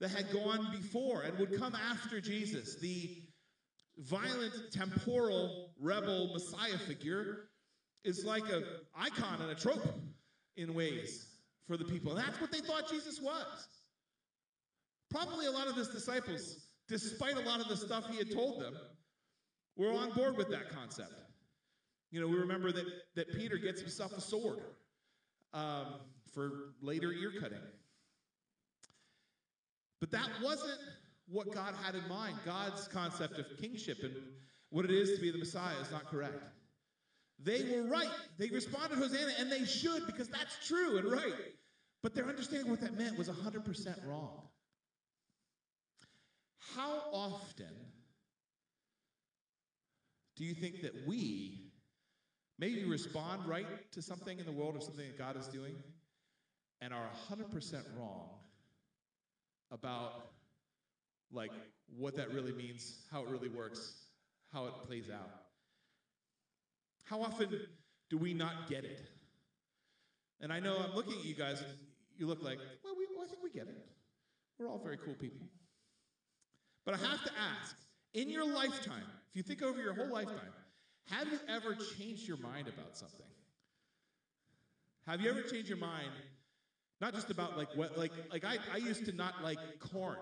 that 0.00 0.10
had 0.10 0.32
gone 0.32 0.68
before 0.70 1.22
and 1.22 1.36
would 1.38 1.58
come 1.58 1.74
after 1.74 2.20
Jesus, 2.20 2.76
the 2.76 3.22
violent, 3.98 4.54
temporal, 4.72 5.70
rebel 5.80 6.30
Messiah 6.32 6.78
figure 6.78 7.48
is 8.04 8.24
like 8.24 8.48
an 8.50 8.64
icon 8.96 9.42
and 9.42 9.50
a 9.50 9.54
trope 9.54 9.86
in 10.56 10.72
ways 10.74 11.26
for 11.66 11.76
the 11.76 11.84
people. 11.84 12.12
And 12.16 12.26
that's 12.26 12.40
what 12.40 12.52
they 12.52 12.60
thought 12.60 12.88
Jesus 12.88 13.20
was. 13.20 13.68
Probably 15.10 15.46
a 15.46 15.50
lot 15.50 15.66
of 15.66 15.74
his 15.74 15.88
disciples, 15.88 16.68
despite 16.88 17.36
a 17.36 17.40
lot 17.40 17.60
of 17.60 17.68
the 17.68 17.76
stuff 17.76 18.08
he 18.10 18.16
had 18.16 18.32
told 18.32 18.60
them, 18.60 18.74
were 19.76 19.92
on 19.92 20.10
board 20.12 20.36
with 20.36 20.50
that 20.50 20.70
concept. 20.70 21.12
You 22.10 22.20
know, 22.20 22.26
we 22.26 22.36
remember 22.36 22.72
that, 22.72 22.86
that 23.14 23.32
Peter 23.32 23.56
gets 23.56 23.80
himself 23.80 24.16
a 24.16 24.20
sword 24.20 24.58
um, 25.52 25.86
for 26.32 26.74
later 26.80 27.12
ear 27.12 27.32
cutting. 27.38 27.58
But 30.00 30.10
that 30.12 30.28
wasn't 30.42 30.78
what 31.28 31.52
God 31.52 31.74
had 31.82 31.94
in 31.94 32.06
mind. 32.08 32.36
God's 32.44 32.88
concept 32.88 33.38
of 33.38 33.46
kingship 33.60 33.98
and 34.02 34.14
what 34.70 34.84
it 34.84 34.90
is 34.90 35.14
to 35.14 35.20
be 35.20 35.30
the 35.30 35.38
Messiah 35.38 35.74
is 35.80 35.90
not 35.90 36.06
correct. 36.06 36.42
They 37.42 37.64
were 37.70 37.82
right. 37.84 38.10
They 38.38 38.48
responded 38.48 38.98
Hosanna, 38.98 39.32
and 39.38 39.50
they 39.50 39.64
should 39.64 40.06
because 40.06 40.28
that's 40.28 40.66
true 40.66 40.98
and 40.98 41.10
right. 41.10 41.34
But 42.02 42.14
their 42.14 42.26
understanding 42.26 42.66
of 42.66 42.70
what 42.70 42.80
that 42.80 42.98
meant 42.98 43.16
was 43.18 43.28
100% 43.28 44.08
wrong. 44.08 44.42
How 46.74 47.02
often 47.12 47.74
do 50.36 50.44
you 50.44 50.54
think 50.54 50.82
that 50.82 51.06
we 51.06 51.72
maybe 52.58 52.84
respond 52.84 53.46
right 53.46 53.66
to 53.92 54.02
something 54.02 54.38
in 54.38 54.46
the 54.46 54.52
world 54.52 54.76
or 54.76 54.80
something 54.80 55.06
that 55.06 55.18
God 55.18 55.36
is 55.36 55.46
doing 55.48 55.74
and 56.80 56.92
are 56.92 57.08
100% 57.30 57.82
wrong 57.98 58.28
about 59.70 60.30
like 61.32 61.50
what 61.96 62.16
that 62.16 62.32
really 62.32 62.52
means, 62.52 62.96
how 63.10 63.22
it 63.22 63.28
really 63.28 63.48
works, 63.48 63.94
how 64.52 64.66
it 64.66 64.72
plays 64.86 65.10
out. 65.10 65.30
How 67.04 67.22
often 67.22 67.48
do 68.10 68.18
we 68.18 68.34
not 68.34 68.68
get 68.68 68.84
it? 68.84 69.00
And 70.40 70.52
I 70.52 70.60
know 70.60 70.76
I'm 70.76 70.94
looking 70.94 71.14
at 71.14 71.24
you 71.24 71.34
guys, 71.34 71.60
and 71.60 71.70
you 72.16 72.26
look 72.26 72.42
like, 72.42 72.58
well, 72.84 72.94
we, 72.96 73.06
well, 73.14 73.24
I 73.24 73.28
think 73.28 73.42
we 73.42 73.50
get 73.50 73.66
it. 73.66 73.76
We're 74.58 74.68
all 74.68 74.78
very 74.78 74.98
cool 74.98 75.14
people. 75.14 75.46
But 76.88 76.94
I 76.94 77.06
have 77.06 77.22
to 77.22 77.30
ask, 77.60 77.76
in 78.14 78.30
your 78.30 78.46
lifetime, 78.46 79.04
if 79.28 79.36
you 79.36 79.42
think 79.42 79.62
over 79.62 79.78
your 79.78 79.92
whole 79.92 80.10
lifetime, 80.10 80.54
have 81.10 81.28
you 81.28 81.38
ever 81.46 81.76
changed 81.98 82.26
your 82.26 82.38
mind 82.38 82.66
about 82.66 82.96
something? 82.96 83.26
Have 85.06 85.20
you 85.20 85.28
ever 85.28 85.42
changed 85.42 85.68
your 85.68 85.76
mind 85.76 86.08
not 86.98 87.12
just 87.12 87.28
about 87.28 87.58
like 87.58 87.68
what, 87.76 87.98
like, 87.98 88.12
like 88.32 88.46
I, 88.46 88.56
I 88.72 88.78
used 88.78 89.04
to 89.04 89.12
not 89.12 89.44
like 89.44 89.58
corn 89.92 90.16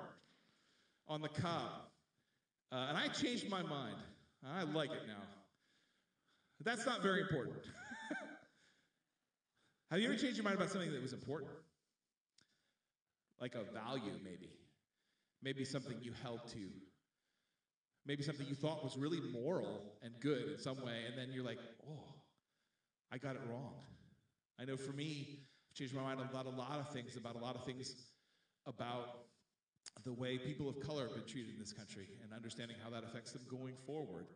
on 1.06 1.20
the 1.20 1.28
cob. 1.28 1.70
Uh, 2.72 2.86
and 2.88 2.98
I 2.98 3.06
changed 3.08 3.48
my 3.48 3.62
mind. 3.62 3.94
I 4.44 4.64
like 4.64 4.90
it 4.90 5.06
now. 5.06 5.22
That's 6.64 6.84
not 6.84 7.00
very 7.00 7.20
important. 7.20 7.58
Have 9.92 10.00
you 10.00 10.08
ever 10.08 10.16
changed 10.16 10.36
your 10.36 10.42
mind 10.42 10.56
about 10.56 10.70
something 10.70 10.90
that 10.90 11.00
was 11.00 11.12
important? 11.12 11.52
Like 13.40 13.54
a 13.54 13.62
value, 13.72 14.18
maybe. 14.24 14.50
Maybe 15.46 15.64
something 15.64 15.96
you 16.02 16.10
held 16.24 16.40
to. 16.54 16.66
Maybe 18.04 18.24
something 18.24 18.48
you 18.48 18.56
thought 18.56 18.82
was 18.82 18.96
really 18.96 19.20
moral 19.20 19.80
and 20.02 20.12
good 20.18 20.48
in 20.48 20.58
some 20.58 20.84
way, 20.84 21.04
and 21.06 21.16
then 21.16 21.32
you're 21.32 21.44
like, 21.44 21.60
oh, 21.88 22.02
I 23.12 23.18
got 23.18 23.36
it 23.36 23.42
wrong. 23.48 23.74
I 24.58 24.64
know 24.64 24.76
for 24.76 24.90
me, 24.90 25.38
I've 25.70 25.76
changed 25.76 25.94
my 25.94 26.02
mind 26.02 26.18
about 26.20 26.46
a 26.46 26.50
lot 26.50 26.80
of 26.80 26.92
things, 26.92 27.16
about 27.16 27.36
a 27.36 27.38
lot 27.38 27.54
of 27.54 27.64
things 27.64 27.94
about 28.66 29.26
the 30.04 30.12
way 30.12 30.36
people 30.36 30.68
of 30.68 30.80
color 30.80 31.04
have 31.04 31.14
been 31.14 31.28
treated 31.28 31.54
in 31.54 31.60
this 31.60 31.72
country 31.72 32.08
and 32.24 32.32
understanding 32.32 32.76
how 32.82 32.90
that 32.90 33.04
affects 33.04 33.30
them 33.30 33.42
going 33.48 33.74
forward 33.86 34.26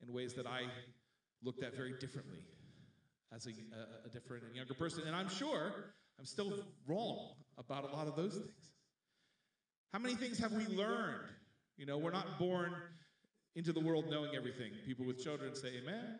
in 0.00 0.14
ways 0.14 0.34
that 0.34 0.46
I 0.46 0.62
looked 1.42 1.64
at 1.64 1.74
very 1.74 1.94
differently 1.98 2.44
as 3.34 3.46
a, 3.46 3.50
a, 3.50 4.06
a 4.06 4.10
different 4.10 4.44
and 4.44 4.54
younger 4.54 4.74
person. 4.74 5.08
And 5.08 5.16
I'm 5.16 5.28
sure 5.28 5.72
I'm 6.20 6.24
still 6.24 6.52
wrong 6.86 7.34
about 7.58 7.82
a 7.82 7.96
lot 7.96 8.06
of 8.06 8.14
those 8.14 8.34
things. 8.34 8.73
How 9.94 10.00
many 10.00 10.16
things 10.16 10.40
have 10.40 10.50
we 10.50 10.66
learned? 10.66 11.28
You 11.76 11.86
know, 11.86 11.98
we're 11.98 12.10
not 12.10 12.36
born 12.36 12.74
into 13.54 13.72
the 13.72 13.78
world 13.78 14.06
knowing 14.10 14.34
everything. 14.34 14.72
People 14.84 15.06
with 15.06 15.22
children 15.22 15.54
say, 15.54 15.68
Amen. 15.80 16.18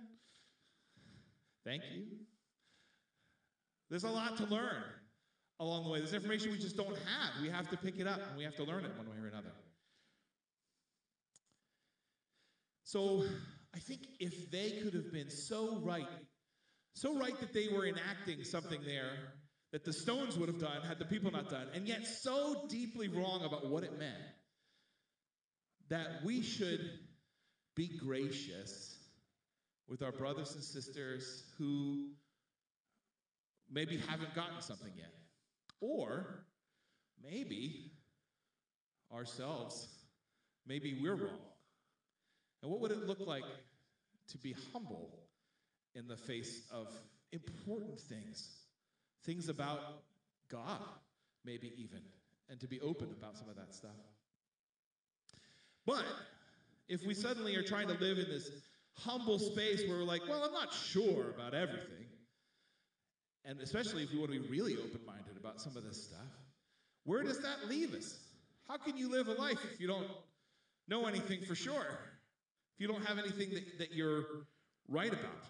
Thank 1.66 1.83
you. 1.93 2.04
There's 3.90 4.04
a 4.04 4.11
lot 4.11 4.37
to 4.37 4.45
learn 4.45 4.85
along 5.59 5.83
the 5.83 5.90
way. 5.90 5.99
There's 5.99 6.14
information 6.14 6.52
we 6.52 6.59
just 6.59 6.76
don't 6.76 6.97
have. 6.97 7.43
We 7.43 7.49
have 7.49 7.69
to 7.71 7.76
pick 7.76 7.99
it 7.99 8.07
up 8.07 8.21
and 8.28 8.38
we 8.38 8.45
have 8.45 8.54
to 8.57 8.62
learn 8.62 8.85
it 8.85 8.93
one 8.97 9.11
way 9.11 9.16
or 9.21 9.26
another. 9.26 9.50
So 12.85 13.25
I 13.75 13.81
think 13.81 14.02
if 14.21 14.52
they 14.52 14.71
could 14.85 14.95
have 14.95 15.12
been 15.12 15.31
so 15.31 15.81
right, 15.83 16.07
so 16.95 17.19
right 17.19 17.37
that 17.40 17.52
they 17.52 17.66
were 17.66 17.87
enacting 17.87 18.45
something 18.45 18.83
there 18.87 19.33
that 19.75 19.85
the 19.85 19.93
Stones 19.93 20.38
would 20.38 20.49
have 20.49 20.61
done 20.61 20.83
had 20.87 21.00
the 21.00 21.04
people 21.04 21.33
not 21.33 21.50
done, 21.50 21.66
and 21.75 21.88
yet 21.88 22.07
so 22.07 22.64
deeply 22.69 23.09
wrong 23.09 23.45
about 23.45 23.69
what 23.69 23.83
it 23.83 23.99
meant, 23.99 24.14
that 25.88 26.07
we 26.25 26.43
should 26.43 26.78
be 27.75 27.88
gracious 27.99 28.97
with 29.88 30.00
our 30.00 30.12
brothers 30.12 30.54
and 30.54 30.62
sisters 30.62 31.43
who 31.59 32.11
maybe 33.69 33.97
haven't 33.97 34.33
gotten 34.37 34.62
something 34.62 34.93
yet. 34.97 35.12
Or 35.81 36.45
maybe 37.21 37.90
ourselves, 39.12 39.88
maybe 40.69 41.00
we're 41.02 41.16
wrong. 41.16 41.50
And 42.62 42.71
what 42.71 42.81
would 42.81 42.93
it 42.93 43.09
look 43.09 43.26
like 43.26 43.43
to 44.28 44.38
be 44.38 44.54
humble 44.73 45.19
in 45.97 46.07
the 46.07 46.16
face 46.16 46.62
of 46.71 46.87
important 47.33 47.99
things? 47.99 48.63
Things 49.25 49.49
about 49.49 49.81
God, 50.50 50.81
maybe 51.45 51.73
even, 51.76 52.00
and 52.50 52.61
to 52.61 52.69
be 52.69 52.81
open 52.81 53.09
about 53.19 53.37
some 53.37 53.49
of 53.49 53.57
that 53.57 53.75
stuff. 53.75 53.90
But 55.87 56.04
if 56.88 57.04
we 57.07 57.14
suddenly 57.14 57.57
are 57.57 57.62
trying 57.62 57.88
to 57.88 57.95
live 57.95 58.19
in 58.19 58.28
this 58.28 58.50
humble 58.97 59.38
space 59.38 59.83
where 59.87 59.99
we're 59.99 60.04
like, 60.04 60.23
well, 60.28 60.43
I'm 60.45 60.52
not 60.52 60.73
sure 60.73 61.31
about 61.31 61.54
everything, 61.54 62.07
and 63.45 63.61
especially 63.61 64.02
if 64.02 64.12
we 64.12 64.19
want 64.19 64.33
to 64.33 64.40
be 64.40 64.49
really 64.49 64.75
open 64.76 65.00
minded 65.07 65.37
about 65.38 65.61
some 65.61 65.76
of 65.76 65.85
this 65.85 66.04
stuff, 66.04 66.21
where 67.04 67.23
does 67.23 67.40
that 67.40 67.69
leave 67.69 67.95
us? 67.95 68.19
How 68.69 68.78
can 68.78 68.97
you 68.97 69.11
live 69.11 69.28
a 69.28 69.33
life 69.33 69.59
if 69.73 69.81
you 69.81 69.87
don't 69.87 70.07
know 70.88 71.07
anything 71.07 71.43
for 71.43 71.54
sure? 71.54 71.99
If 72.75 72.81
you 72.81 72.88
don't 72.88 73.04
have 73.04 73.19
anything 73.19 73.50
that, 73.50 73.78
that 73.78 73.93
you're 73.93 74.25
right 74.88 75.12
about? 75.12 75.45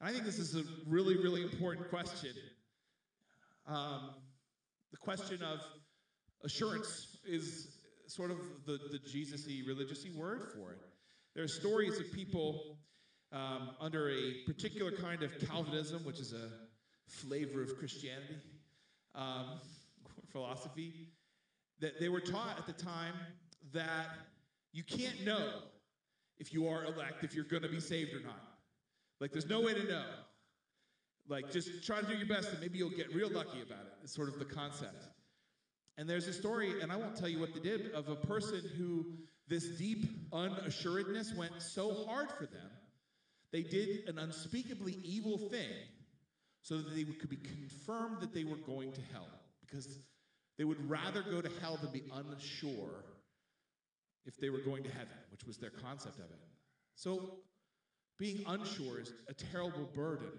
And 0.00 0.08
I 0.08 0.12
think 0.12 0.24
this 0.24 0.38
is 0.38 0.56
a 0.56 0.64
really, 0.86 1.16
really 1.16 1.42
important 1.42 1.88
question. 1.88 2.32
Um, 3.66 4.10
the 4.90 4.98
question 4.98 5.42
of 5.42 5.60
assurance 6.44 7.18
is 7.26 7.68
sort 8.06 8.30
of 8.30 8.38
the, 8.66 8.78
the 8.90 8.98
Jesus 8.98 9.46
y, 9.46 9.62
religious 9.66 10.04
word 10.14 10.52
for 10.54 10.72
it. 10.72 10.78
There 11.34 11.42
are 11.42 11.48
stories 11.48 11.98
of 11.98 12.12
people 12.12 12.78
um, 13.32 13.70
under 13.80 14.10
a 14.10 14.34
particular 14.46 14.92
kind 14.92 15.22
of 15.22 15.32
Calvinism, 15.48 16.04
which 16.04 16.20
is 16.20 16.32
a 16.32 16.48
flavor 17.08 17.62
of 17.62 17.76
Christianity, 17.78 18.36
um, 19.14 19.58
philosophy, 20.30 21.08
that 21.80 21.98
they 21.98 22.08
were 22.08 22.20
taught 22.20 22.58
at 22.58 22.66
the 22.66 22.84
time 22.84 23.14
that 23.72 24.06
you 24.72 24.84
can't 24.84 25.24
know 25.24 25.62
if 26.38 26.52
you 26.52 26.68
are 26.68 26.84
elect, 26.84 27.24
if 27.24 27.34
you're 27.34 27.44
going 27.44 27.62
to 27.62 27.68
be 27.68 27.80
saved 27.80 28.12
or 28.14 28.20
not. 28.20 28.53
Like, 29.24 29.32
there's 29.32 29.48
no 29.48 29.62
way 29.62 29.72
to 29.72 29.84
know. 29.84 30.04
Like, 31.28 31.50
just 31.50 31.86
try 31.86 31.98
to 31.98 32.06
do 32.06 32.12
your 32.12 32.26
best 32.26 32.50
and 32.50 32.60
maybe 32.60 32.76
you'll 32.76 32.90
get 32.90 33.14
real 33.14 33.30
lucky 33.30 33.62
about 33.62 33.86
it. 33.86 33.94
It's 34.02 34.14
sort 34.14 34.28
of 34.28 34.38
the 34.38 34.44
concept. 34.44 35.02
And 35.96 36.06
there's 36.06 36.28
a 36.28 36.32
story, 36.34 36.82
and 36.82 36.92
I 36.92 36.96
won't 36.96 37.16
tell 37.16 37.30
you 37.30 37.40
what 37.40 37.54
they 37.54 37.60
did, 37.60 37.92
of 37.92 38.10
a 38.10 38.16
person 38.16 38.60
who 38.76 39.06
this 39.48 39.78
deep 39.78 40.04
unassuredness 40.30 41.34
went 41.34 41.62
so 41.62 42.04
hard 42.04 42.32
for 42.32 42.44
them, 42.44 42.68
they 43.50 43.62
did 43.62 44.06
an 44.10 44.18
unspeakably 44.18 44.98
evil 45.02 45.38
thing 45.38 45.72
so 46.60 46.76
that 46.76 46.94
they 46.94 47.04
could 47.04 47.30
be 47.30 47.38
confirmed 47.38 48.20
that 48.20 48.34
they 48.34 48.44
were 48.44 48.58
going 48.58 48.92
to 48.92 49.00
hell. 49.10 49.30
Because 49.66 50.00
they 50.58 50.64
would 50.64 50.90
rather 50.90 51.22
go 51.22 51.40
to 51.40 51.50
hell 51.62 51.78
than 51.80 51.90
be 51.92 52.02
unsure 52.12 53.06
if 54.26 54.36
they 54.36 54.50
were 54.50 54.60
going 54.60 54.82
to 54.82 54.90
heaven, 54.90 55.16
which 55.32 55.46
was 55.46 55.56
their 55.56 55.70
concept 55.70 56.18
of 56.18 56.26
it. 56.26 56.40
So 56.94 57.38
being 58.18 58.44
unsure 58.46 59.00
is 59.00 59.12
a 59.28 59.34
terrible 59.34 59.88
burden. 59.94 60.30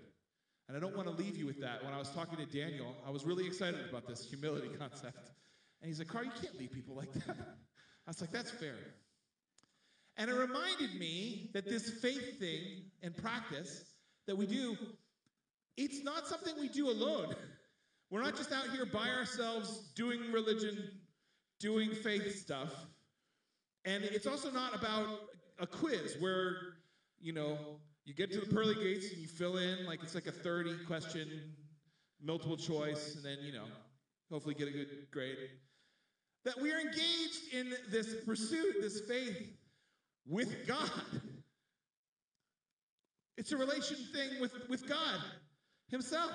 And 0.68 0.76
I 0.76 0.80
don't 0.80 0.96
want 0.96 1.08
to 1.08 1.14
leave 1.14 1.38
you 1.38 1.46
with 1.46 1.62
that. 1.62 1.84
When 1.84 1.94
I 1.94 1.98
was 1.98 2.10
talking 2.10 2.38
to 2.38 2.46
Daniel, 2.46 2.96
I 3.06 3.12
was 3.12 3.26
really 3.26 3.46
excited 3.46 3.82
about 3.90 4.08
this 4.08 4.26
humility 4.26 4.70
concept. 4.80 5.32
And 5.82 5.88
he's 5.90 6.00
like, 6.00 6.08
Carl, 6.08 6.26
you 6.26 6.32
can't 6.42 6.58
leave 6.58 6.72
people 6.72 6.96
like 6.96 7.14
that. 7.14 7.38
I 7.38 8.10
was 8.10 8.22
like, 8.22 8.32
that's 8.32 8.52
fair. 8.52 8.76
And 10.18 10.30
it 10.30 10.34
reminded 10.34 10.96
me 10.98 11.50
that 11.54 11.66
this 11.66 11.90
faith 12.02 12.40
thing 12.40 12.86
and 13.04 13.16
practice 13.16 13.84
that 14.28 14.36
we 14.36 14.46
do, 14.46 14.78
it's 15.78 16.04
not 16.04 16.28
something 16.28 16.54
we 16.60 16.70
do 16.70 16.90
alone. 16.90 17.36
We're 18.12 18.22
not 18.22 18.38
just 18.38 18.52
out 18.52 18.70
here 18.70 18.86
by 18.86 19.10
ourselves 19.10 19.92
doing 19.96 20.32
religion, 20.32 20.78
doing 21.60 21.92
faith 21.92 22.40
stuff. 22.40 22.74
And 23.84 24.04
it's 24.04 24.28
also 24.28 24.52
not 24.52 24.76
about 24.76 25.08
a 25.60 25.68
quiz 25.68 26.16
where, 26.20 26.56
you 27.26 27.34
know, 27.34 27.58
you 28.06 28.14
get 28.14 28.32
to 28.32 28.40
the 28.40 28.46
pearly 28.46 28.76
gates 28.76 29.12
and 29.12 29.20
you 29.20 29.28
fill 29.28 29.58
in 29.58 29.84
like 29.88 30.04
it's 30.04 30.14
like 30.14 30.28
a 30.28 30.32
30 30.32 30.86
question 30.86 31.28
multiple 32.24 32.56
choice 32.56 33.16
and 33.16 33.26
then, 33.26 33.38
you 33.42 33.52
know, 33.52 33.66
hopefully 34.32 34.54
get 34.54 34.68
a 34.68 34.72
good 34.72 35.08
grade. 35.12 35.38
That 36.44 36.62
we 36.62 36.72
are 36.72 36.80
engaged 36.80 37.52
in 37.52 37.74
this 37.90 38.16
pursuit, 38.24 38.76
this 38.80 39.02
faith 39.02 39.58
with 40.28 40.68
God. 40.68 40.92
It's 43.38 43.52
a 43.52 43.58
relation 43.58 43.98
thing 44.14 44.40
with, 44.40 44.54
with 44.70 44.88
God 44.88 45.20
Himself. 45.90 46.32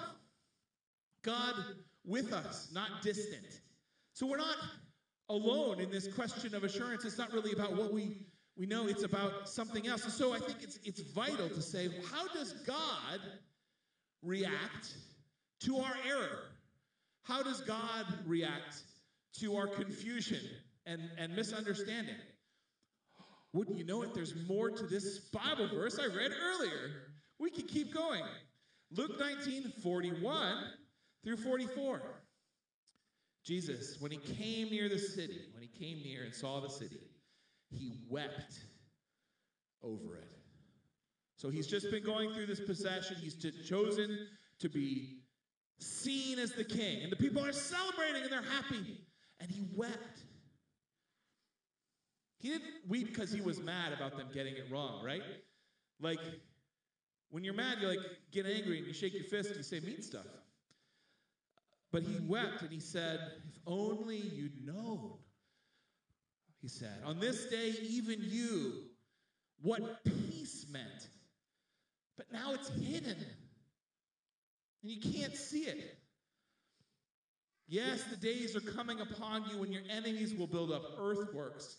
God 1.23 1.55
with 2.05 2.33
us, 2.33 2.69
not 2.73 3.03
distant. 3.03 3.61
So 4.15 4.27
we're 4.27 4.39
not 4.39 4.57
alone 5.29 5.79
in 5.79 5.91
this 5.91 6.13
question 6.13 6.55
of 6.57 6.65
assurance. 6.65 7.05
It's 7.05 7.19
not 7.19 7.33
really 7.33 7.53
about 7.53 7.77
what 7.77 7.93
we, 7.93 8.27
we 8.61 8.67
know, 8.67 8.87
it's 8.89 9.05
about 9.05 9.49
something 9.49 9.89
else. 9.89 10.05
And 10.05 10.13
so 10.13 10.35
I 10.35 10.39
think 10.39 10.63
it's, 10.63 10.79
it's 10.85 11.01
vital 11.01 11.49
to 11.49 11.63
say 11.63 11.89
how 12.13 12.29
does 12.29 12.53
God 12.67 13.21
react 14.23 14.97
to 15.61 15.79
our 15.79 15.95
error? 16.07 16.41
How 17.23 17.43
does 17.43 17.63
God 17.63 18.05
react 18.27 18.83
to 19.39 19.57
our 19.57 19.67
confusion 19.67 20.43
and, 20.85 21.01
and 21.17 21.35
misunderstanding? 21.35 22.17
Wouldn't 23.55 23.79
you 23.79 23.85
know 23.85 24.03
it? 24.03 24.13
There's 24.13 24.35
more 24.47 24.69
to 24.69 24.87
this 24.87 25.21
Bible 25.31 25.69
verse 25.69 25.99
I 25.99 26.15
read 26.15 26.31
earlier. 26.31 26.91
We 27.39 27.49
can 27.49 27.67
keep 27.67 27.95
going. 27.95 28.25
Luke 28.95 29.19
19, 29.19 29.73
41 29.83 30.65
through 31.25 31.39
44. 31.39 32.03
Jesus, 33.43 33.97
when 34.01 34.11
he 34.13 34.19
came 34.19 34.69
near 34.69 34.91
the 34.91 34.99
city, 34.99 35.47
when 35.55 35.63
he 35.63 35.69
came 35.69 36.03
near 36.03 36.25
and 36.25 36.35
saw 36.35 36.61
the 36.61 36.69
city, 36.69 37.01
he 37.71 37.93
wept 38.09 38.61
over 39.83 40.17
it. 40.17 40.31
So 41.37 41.49
he's 41.49 41.67
just 41.67 41.91
been 41.91 42.05
going 42.05 42.33
through 42.35 42.47
this 42.47 42.61
possession. 42.61 43.17
He's 43.17 43.37
chosen 43.67 44.29
to 44.59 44.69
be 44.69 45.21
seen 45.79 46.39
as 46.39 46.53
the 46.53 46.65
king. 46.65 47.03
And 47.03 47.11
the 47.11 47.17
people 47.17 47.45
are 47.45 47.53
celebrating 47.53 48.23
and 48.23 48.31
they're 48.31 48.43
happy. 48.43 48.99
And 49.41 49.51
he 49.51 49.63
wept. 49.75 50.25
He 52.39 52.49
didn't 52.49 52.65
weep 52.89 53.09
because 53.09 53.33
he 53.33 53.41
was 53.41 53.61
mad 53.61 53.93
about 53.93 54.17
them 54.17 54.29
getting 54.35 54.55
it 54.55 54.67
wrong, 54.71 55.05
right? 55.05 55.23
Like, 56.01 56.21
when 57.31 57.45
you're 57.45 57.55
mad, 57.55 57.79
you 57.81 57.89
like 57.89 58.01
get 58.33 58.47
angry 58.47 58.79
and 58.79 58.87
you 58.87 58.93
shake 58.93 59.15
your 59.15 59.25
fist 59.25 59.49
and 59.49 59.59
you 59.59 59.63
say 59.63 59.81
mean 59.81 60.03
stuff. 60.03 60.27
But 61.93 62.03
he 62.03 62.17
wept 62.27 62.63
and 62.63 62.71
he 62.71 62.81
said, 62.81 63.21
If 63.49 63.59
only 63.67 64.19
you'd 64.19 64.65
known. 64.65 65.15
He 66.61 66.69
said, 66.69 67.03
On 67.05 67.19
this 67.19 67.47
day, 67.47 67.75
even 67.83 68.19
you, 68.21 68.73
what 69.63 70.05
peace 70.05 70.67
meant. 70.71 71.09
But 72.17 72.33
now 72.33 72.53
it's 72.53 72.69
hidden. 72.69 73.17
And 74.83 74.93
you 74.93 75.01
can't 75.01 75.37
see 75.37 75.63
it. 75.63 75.97
Yes, 77.69 78.03
the 78.05 78.17
days 78.17 78.57
are 78.57 78.61
coming 78.61 79.01
upon 79.01 79.45
you 79.49 79.59
when 79.59 79.73
your 79.73 79.83
enemies 79.89 80.35
will 80.35 80.49
build 80.49 80.73
up 80.73 80.83
earthworks 80.99 81.77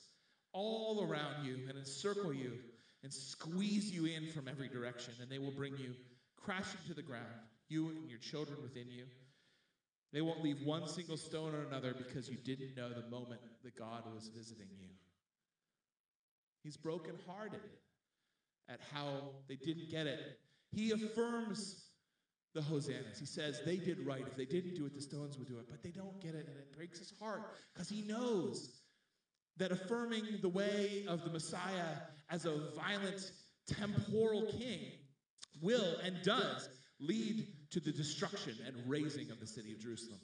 all 0.53 1.05
around 1.07 1.45
you 1.45 1.57
and 1.67 1.77
encircle 1.77 2.33
you 2.33 2.53
and 3.03 3.13
squeeze 3.13 3.91
you 3.91 4.05
in 4.05 4.31
from 4.31 4.47
every 4.47 4.67
direction, 4.67 5.13
and 5.21 5.29
they 5.29 5.39
will 5.39 5.51
bring 5.51 5.75
you 5.77 5.93
crashing 6.37 6.79
to 6.87 6.93
the 6.93 7.01
ground, 7.01 7.25
you 7.67 7.89
and 7.89 8.09
your 8.09 8.19
children 8.19 8.57
within 8.61 8.89
you. 8.89 9.05
They 10.13 10.21
won't 10.21 10.43
leave 10.43 10.61
one 10.63 10.87
single 10.87 11.17
stone 11.17 11.55
or 11.55 11.63
another 11.63 11.93
because 11.93 12.29
you 12.29 12.37
didn't 12.37 12.75
know 12.75 12.89
the 12.89 13.09
moment 13.09 13.41
that 13.63 13.77
God 13.77 14.03
was 14.13 14.29
visiting 14.35 14.67
you. 14.77 14.89
He's 16.63 16.77
brokenhearted 16.77 17.61
at 18.69 18.79
how 18.93 19.31
they 19.47 19.55
didn't 19.55 19.89
get 19.89 20.07
it. 20.07 20.19
He 20.71 20.91
affirms 20.91 21.85
the 22.53 22.61
hosannas. 22.61 23.19
He 23.19 23.25
says 23.25 23.61
they 23.65 23.77
did 23.77 24.05
right. 24.05 24.23
If 24.27 24.35
they 24.35 24.45
didn't 24.45 24.75
do 24.75 24.85
it, 24.85 24.93
the 24.93 25.01
stones 25.01 25.37
would 25.37 25.47
do 25.47 25.57
it. 25.59 25.65
But 25.69 25.81
they 25.81 25.91
don't 25.91 26.19
get 26.21 26.35
it, 26.35 26.47
and 26.47 26.57
it 26.57 26.75
breaks 26.75 26.99
his 26.99 27.13
heart 27.19 27.41
because 27.73 27.89
he 27.89 28.01
knows 28.01 28.81
that 29.57 29.71
affirming 29.71 30.23
the 30.41 30.49
way 30.49 31.05
of 31.07 31.23
the 31.23 31.29
Messiah 31.29 31.97
as 32.29 32.45
a 32.45 32.57
violent 32.75 33.31
temporal 33.67 34.51
king 34.57 34.91
will 35.61 35.97
and 36.03 36.21
does 36.23 36.69
lead 36.99 37.47
to 37.71 37.79
the 37.79 37.91
destruction 37.91 38.55
and 38.65 38.75
razing 38.87 39.31
of 39.31 39.39
the 39.39 39.47
city 39.47 39.71
of 39.71 39.79
Jerusalem. 39.79 40.19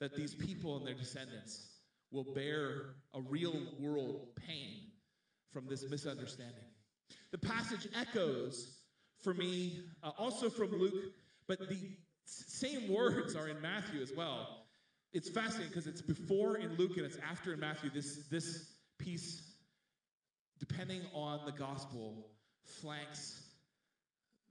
That 0.00 0.16
these 0.16 0.34
people 0.34 0.76
and 0.76 0.86
their 0.86 0.94
descendants 0.94 1.68
will 2.10 2.34
bear 2.34 2.94
a 3.14 3.20
real 3.20 3.54
world 3.80 4.28
pain 4.46 4.90
from 5.52 5.66
this 5.68 5.88
misunderstanding. 5.88 6.64
The 7.32 7.38
passage 7.38 7.88
echoes 7.94 8.78
for 9.22 9.34
me 9.34 9.80
uh, 10.02 10.10
also 10.18 10.50
from 10.50 10.72
Luke, 10.72 11.12
but 11.46 11.58
the 11.68 11.78
same 12.26 12.92
words 12.92 13.34
are 13.34 13.48
in 13.48 13.60
Matthew 13.60 14.02
as 14.02 14.12
well. 14.16 14.64
It's 15.12 15.30
fascinating 15.30 15.68
because 15.68 15.86
it's 15.86 16.02
before 16.02 16.56
in 16.56 16.76
Luke 16.76 16.96
and 16.96 17.06
it's 17.06 17.18
after 17.30 17.54
in 17.54 17.60
Matthew. 17.60 17.90
This, 17.90 18.26
this 18.30 18.66
piece, 18.98 19.42
depending 20.58 21.02
on 21.14 21.40
the 21.46 21.52
gospel, 21.52 22.26
flanks 22.64 23.40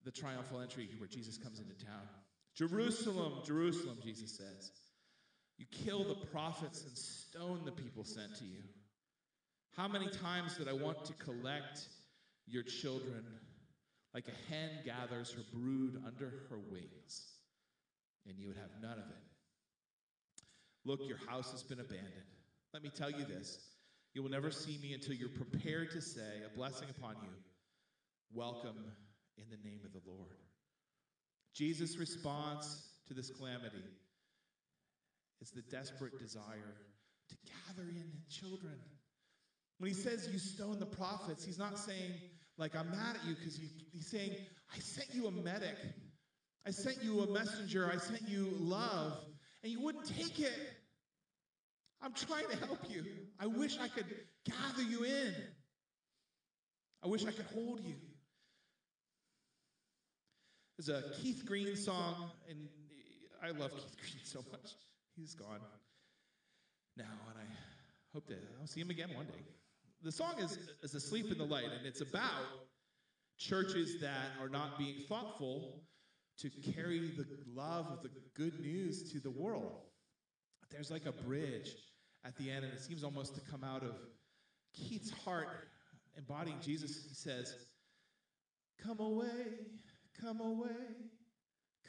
the 0.06 0.12
triumphal 0.12 0.62
entry 0.62 0.90
where 0.98 1.08
Jesus 1.08 1.38
comes 1.38 1.60
into 1.60 1.74
town. 1.86 2.08
Jerusalem, 2.56 3.42
Jerusalem, 3.46 3.98
Jesus 4.04 4.38
says, 4.38 4.72
you 5.58 5.66
kill 5.72 6.04
the 6.04 6.26
prophets 6.28 6.84
and 6.84 6.98
stone 6.98 7.62
the 7.66 7.72
people 7.72 8.04
sent 8.04 8.36
to 8.38 8.46
you. 8.46 8.64
How 9.76 9.88
many 9.88 10.08
times 10.08 10.58
did 10.58 10.68
I 10.68 10.74
want 10.74 11.06
to 11.06 11.14
collect 11.14 11.88
your 12.48 12.64
children 12.64 13.24
like 14.14 14.26
a 14.28 14.52
hen 14.52 14.70
gathers 14.86 15.32
her 15.32 15.44
brood 15.54 16.02
under 16.06 16.32
her 16.50 16.60
wings, 16.72 17.32
and 18.28 18.38
you 18.38 18.48
would 18.48 18.58
have 18.58 18.70
none 18.82 19.00
of 19.00 19.10
it? 19.10 19.24
Look, 20.86 21.02
your 21.08 21.18
house 21.28 21.52
has 21.52 21.64
been 21.64 21.80
abandoned. 21.80 22.12
Let 22.74 22.84
me 22.84 22.90
tell 22.90 23.10
you 23.10 23.26
this 23.26 23.60
you 24.14 24.22
will 24.22 24.30
never 24.30 24.52
see 24.52 24.78
me 24.82 24.94
until 24.94 25.16
you're 25.16 25.30
prepared 25.30 25.92
to 25.92 26.02
say, 26.02 26.42
a 26.46 26.56
blessing 26.56 26.88
upon 26.96 27.16
you, 27.24 27.30
welcome 28.32 28.78
in 29.38 29.46
the 29.50 29.58
name 29.68 29.80
of 29.86 29.92
the 29.92 30.02
Lord. 30.06 30.38
Jesus' 31.54 31.98
response 31.98 32.82
to 33.08 33.14
this 33.14 33.30
calamity 33.30 33.84
is 35.42 35.52
the 35.52 35.62
desperate 35.64 36.18
desire 36.20 36.76
to 37.30 37.36
gather 37.46 37.90
in 37.90 38.12
children. 38.30 38.76
When 39.80 39.90
he 39.90 39.96
says 39.96 40.30
you 40.32 40.40
stone 40.40 40.80
the 40.80 40.86
prophets, 40.86 41.44
he's 41.44 41.60
not 41.60 41.78
saying, 41.78 42.14
like, 42.58 42.76
I'm 42.76 42.90
mad 42.92 43.16
at 43.16 43.28
you 43.28 43.36
because 43.36 43.60
he's 43.92 44.08
saying, 44.08 44.32
I 44.74 44.80
sent 44.80 45.14
you 45.14 45.28
a 45.28 45.32
medic. 45.32 45.76
I 46.66 46.72
sent 46.72 47.04
you 47.04 47.22
a 47.22 47.32
messenger. 47.32 47.90
I 47.92 47.98
sent 47.98 48.28
you 48.28 48.48
love, 48.60 49.18
and 49.64 49.72
you 49.72 49.82
wouldn't 49.82 50.06
take 50.06 50.40
it. 50.40 50.54
I'm 52.02 52.14
trying 52.14 52.48
to 52.50 52.58
help 52.66 52.80
you. 52.90 53.04
I 53.40 53.48
wish 53.48 53.78
I 53.80 53.88
could 53.88 54.06
gather 54.46 54.84
you 54.84 55.04
in. 55.04 55.34
I 57.04 57.08
wish 57.08 57.26
I 57.26 57.32
could 57.32 57.46
hold 57.54 57.82
you. 57.82 57.96
There's 60.78 60.90
a 60.90 61.04
Keith 61.22 61.46
Green 61.46 61.76
song, 61.76 62.32
and 62.50 62.68
I 63.44 63.52
love 63.52 63.72
Keith 63.72 63.98
Green 64.00 64.24
so 64.24 64.44
much. 64.52 64.72
He's 65.16 65.36
gone 65.36 65.60
now, 66.98 67.04
and 67.30 67.38
I 67.38 67.54
hope 68.14 68.28
that 68.28 68.40
I'll 68.60 68.68
see 68.68 68.82
him 68.82 68.90
again 68.90 69.10
one 69.16 69.26
day. 69.26 69.44
The 70.02 70.12
song 70.12 70.34
is, 70.40 70.58
is 70.82 70.96
Asleep 70.96 71.32
in 71.32 71.38
the 71.38 71.46
Light, 71.46 71.70
and 71.78 71.86
it's 71.86 72.02
about 72.02 72.46
churches 73.38 74.00
that 74.02 74.32
are 74.42 74.50
not 74.50 74.78
being 74.78 74.96
thoughtful 75.08 75.84
to 76.40 76.50
carry 76.74 77.12
the 77.16 77.26
love 77.56 77.88
of 77.92 78.02
the 78.02 78.10
good 78.36 78.60
news 78.60 79.12
to 79.12 79.20
the 79.20 79.30
world. 79.30 79.74
There's 80.72 80.90
like 80.90 81.06
a 81.06 81.12
bridge 81.12 81.76
at 82.26 82.36
the 82.38 82.50
end, 82.50 82.66
and 82.66 82.74
it 82.74 82.82
seems 82.82 83.04
almost 83.04 83.36
to 83.36 83.42
come 83.42 83.64
out 83.64 83.84
of 83.84 83.96
Keith's 84.74 85.12
heart, 85.12 85.68
embodying 86.18 86.58
Jesus. 86.62 87.06
He 87.08 87.14
says, 87.14 87.56
Come 88.84 89.00
away, 89.00 89.28
come 90.20 90.40
away, 90.42 90.70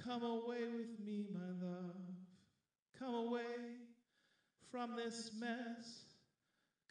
come 0.02 0.22
away 0.22 0.66
with 0.76 1.04
me, 1.04 1.26
my 1.32 1.66
love. 1.66 1.94
Come 2.98 3.14
away 3.14 3.42
from 4.70 4.96
this 4.96 5.30
mess. 5.38 6.04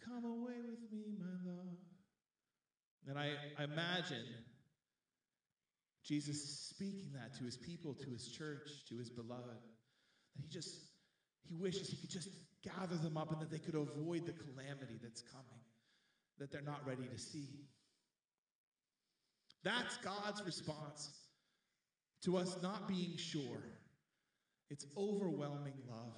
Come 0.06 0.26
away 0.26 0.56
with 0.70 0.92
me, 0.92 1.06
my 1.20 1.52
love. 1.52 1.78
And 3.08 3.18
I, 3.18 3.34
I 3.60 3.64
imagine 3.64 4.26
Jesus 6.06 6.70
speaking 6.70 7.14
that 7.14 7.38
to 7.38 7.44
his 7.44 7.58
people, 7.58 7.94
to 7.94 8.10
his 8.10 8.28
church, 8.28 8.70
to 8.90 8.98
his 8.98 9.10
beloved. 9.10 9.62
That 10.36 10.42
he 10.42 10.50
just, 10.50 10.76
he 11.48 11.56
wishes 11.56 11.90
he 11.90 11.98
could 11.98 12.10
just 12.10 12.30
gather 12.64 12.96
them 12.96 13.18
up 13.18 13.32
and 13.32 13.42
that 13.42 13.52
they 13.52 13.60
could 13.60 13.76
avoid 13.76 14.26
the 14.26 14.34
calamity 14.34 14.98
that's 15.02 15.22
coming, 15.22 15.62
that 16.40 16.52
they're 16.52 16.62
not 16.62 16.86
ready 16.86 17.08
to 17.08 17.18
see. 17.18 17.50
That's 19.64 19.98
God's 19.98 20.44
response 20.46 21.10
to 22.24 22.38
us 22.38 22.58
not 22.62 22.88
being 22.88 23.18
sure. 23.18 23.64
It's 24.70 24.86
overwhelming 24.98 25.74
love. 25.90 26.16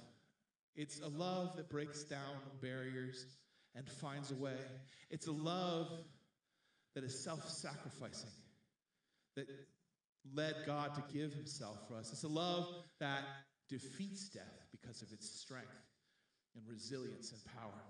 It's 0.74 1.00
a 1.00 1.08
love 1.08 1.56
that 1.56 1.68
breaks 1.68 2.04
down 2.04 2.36
barriers 2.62 3.26
and 3.74 3.88
finds 3.88 4.30
a 4.30 4.36
way. 4.36 4.58
It's 5.10 5.26
a 5.26 5.32
love 5.32 5.88
that 6.94 7.04
is 7.04 7.22
self 7.22 7.48
sacrificing, 7.48 8.30
that 9.36 9.46
led 10.34 10.54
God 10.64 10.94
to 10.94 11.02
give 11.12 11.32
himself 11.32 11.78
for 11.88 11.96
us. 11.96 12.12
It's 12.12 12.24
a 12.24 12.28
love 12.28 12.66
that 13.00 13.22
defeats 13.68 14.28
death 14.28 14.66
because 14.70 15.02
of 15.02 15.12
its 15.12 15.28
strength 15.40 15.66
and 16.54 16.64
resilience 16.68 17.32
and 17.32 17.40
power. 17.60 17.82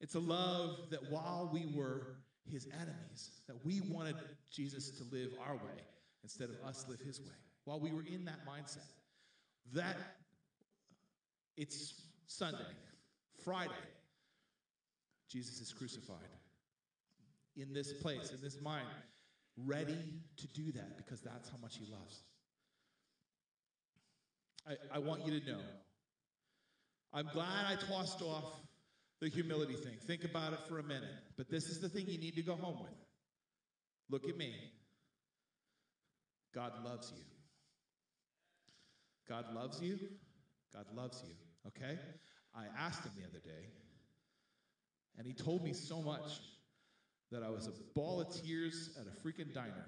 It's 0.00 0.14
a 0.14 0.20
love 0.20 0.90
that 0.90 1.10
while 1.10 1.50
we 1.52 1.66
were 1.74 2.16
his 2.50 2.66
enemies, 2.72 3.30
that 3.46 3.64
we 3.64 3.80
wanted 3.80 4.16
Jesus 4.50 4.90
to 4.98 5.04
live 5.14 5.30
our 5.46 5.54
way 5.54 5.82
instead 6.22 6.48
of 6.50 6.56
us 6.66 6.86
live 6.88 7.00
his 7.00 7.20
way. 7.20 7.34
While 7.64 7.80
we 7.80 7.92
were 7.92 8.04
in 8.04 8.24
that 8.24 8.46
mindset, 8.46 8.90
that 9.74 9.96
it's 11.56 11.94
Sunday, 12.26 12.58
Friday, 13.44 13.70
Jesus 15.28 15.60
is 15.60 15.72
crucified 15.72 16.18
in 17.56 17.72
this 17.72 17.92
place, 17.92 18.32
in 18.32 18.40
this 18.40 18.60
mind, 18.60 18.86
ready 19.56 19.98
to 20.36 20.46
do 20.48 20.72
that 20.72 20.96
because 20.96 21.20
that's 21.20 21.48
how 21.50 21.56
much 21.60 21.76
he 21.76 21.86
loves. 21.90 22.22
I, 24.66 24.96
I 24.96 24.98
want 24.98 25.26
you 25.26 25.38
to 25.38 25.46
know. 25.46 25.60
I'm 27.12 27.28
glad 27.32 27.66
I 27.66 27.74
tossed 27.74 28.22
off 28.22 28.44
the 29.20 29.28
humility 29.28 29.74
thing. 29.74 29.96
Think 30.06 30.24
about 30.24 30.52
it 30.52 30.60
for 30.68 30.78
a 30.78 30.82
minute. 30.82 31.10
But 31.36 31.50
this 31.50 31.66
is 31.66 31.80
the 31.80 31.88
thing 31.88 32.06
you 32.06 32.18
need 32.18 32.34
to 32.36 32.42
go 32.42 32.54
home 32.54 32.78
with. 32.82 32.92
Look 34.08 34.28
at 34.28 34.36
me. 34.36 34.54
God 36.54 36.72
loves 36.84 37.12
you. 37.16 37.24
God 39.28 39.54
loves 39.54 39.80
you. 39.80 39.98
God 40.72 40.86
loves 40.94 41.22
you. 41.26 41.34
Okay? 41.66 41.98
I 42.54 42.64
asked 42.78 43.04
him 43.04 43.12
the 43.16 43.24
other 43.24 43.38
day, 43.38 43.68
and 45.16 45.26
he 45.26 45.32
told 45.32 45.64
me 45.64 45.72
so 45.72 46.02
much 46.02 46.40
that 47.30 47.42
I 47.42 47.48
was 47.48 47.66
a 47.66 47.72
ball 47.94 48.20
of 48.20 48.28
tears 48.42 48.90
at 49.00 49.06
a 49.06 49.26
freaking 49.26 49.54
diner. 49.54 49.86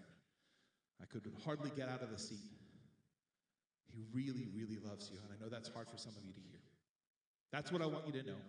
I 1.02 1.04
could 1.06 1.30
hardly 1.44 1.70
get 1.76 1.88
out 1.88 2.02
of 2.02 2.10
the 2.10 2.18
seat. 2.18 2.38
He 3.92 4.02
really, 4.12 4.48
really 4.54 4.78
loves 4.82 5.10
you, 5.12 5.18
and 5.22 5.28
I 5.30 5.42
know 5.42 5.50
that's 5.50 5.68
hard 5.68 5.88
for 5.90 5.98
some 5.98 6.12
of 6.16 6.24
you 6.24 6.32
to 6.32 6.40
hear. 6.40 6.60
That's 7.52 7.70
what 7.70 7.82
I 7.82 7.86
want 7.86 8.06
you 8.06 8.12
to 8.14 8.26
know. 8.26 8.40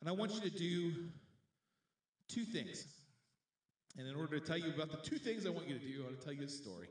And 0.00 0.08
I 0.08 0.12
want 0.12 0.32
you 0.32 0.40
to 0.40 0.50
do 0.50 0.92
two 2.28 2.44
things. 2.44 2.86
And 3.98 4.06
in 4.06 4.14
order 4.14 4.38
to 4.38 4.46
tell 4.46 4.58
you 4.58 4.72
about 4.72 4.90
the 4.90 5.08
two 5.08 5.18
things 5.18 5.46
I 5.46 5.50
want 5.50 5.68
you 5.68 5.78
to 5.78 5.84
do, 5.84 6.00
I 6.00 6.04
want 6.04 6.20
to 6.20 6.24
tell 6.24 6.34
you 6.34 6.44
a 6.44 6.48
story 6.48 6.88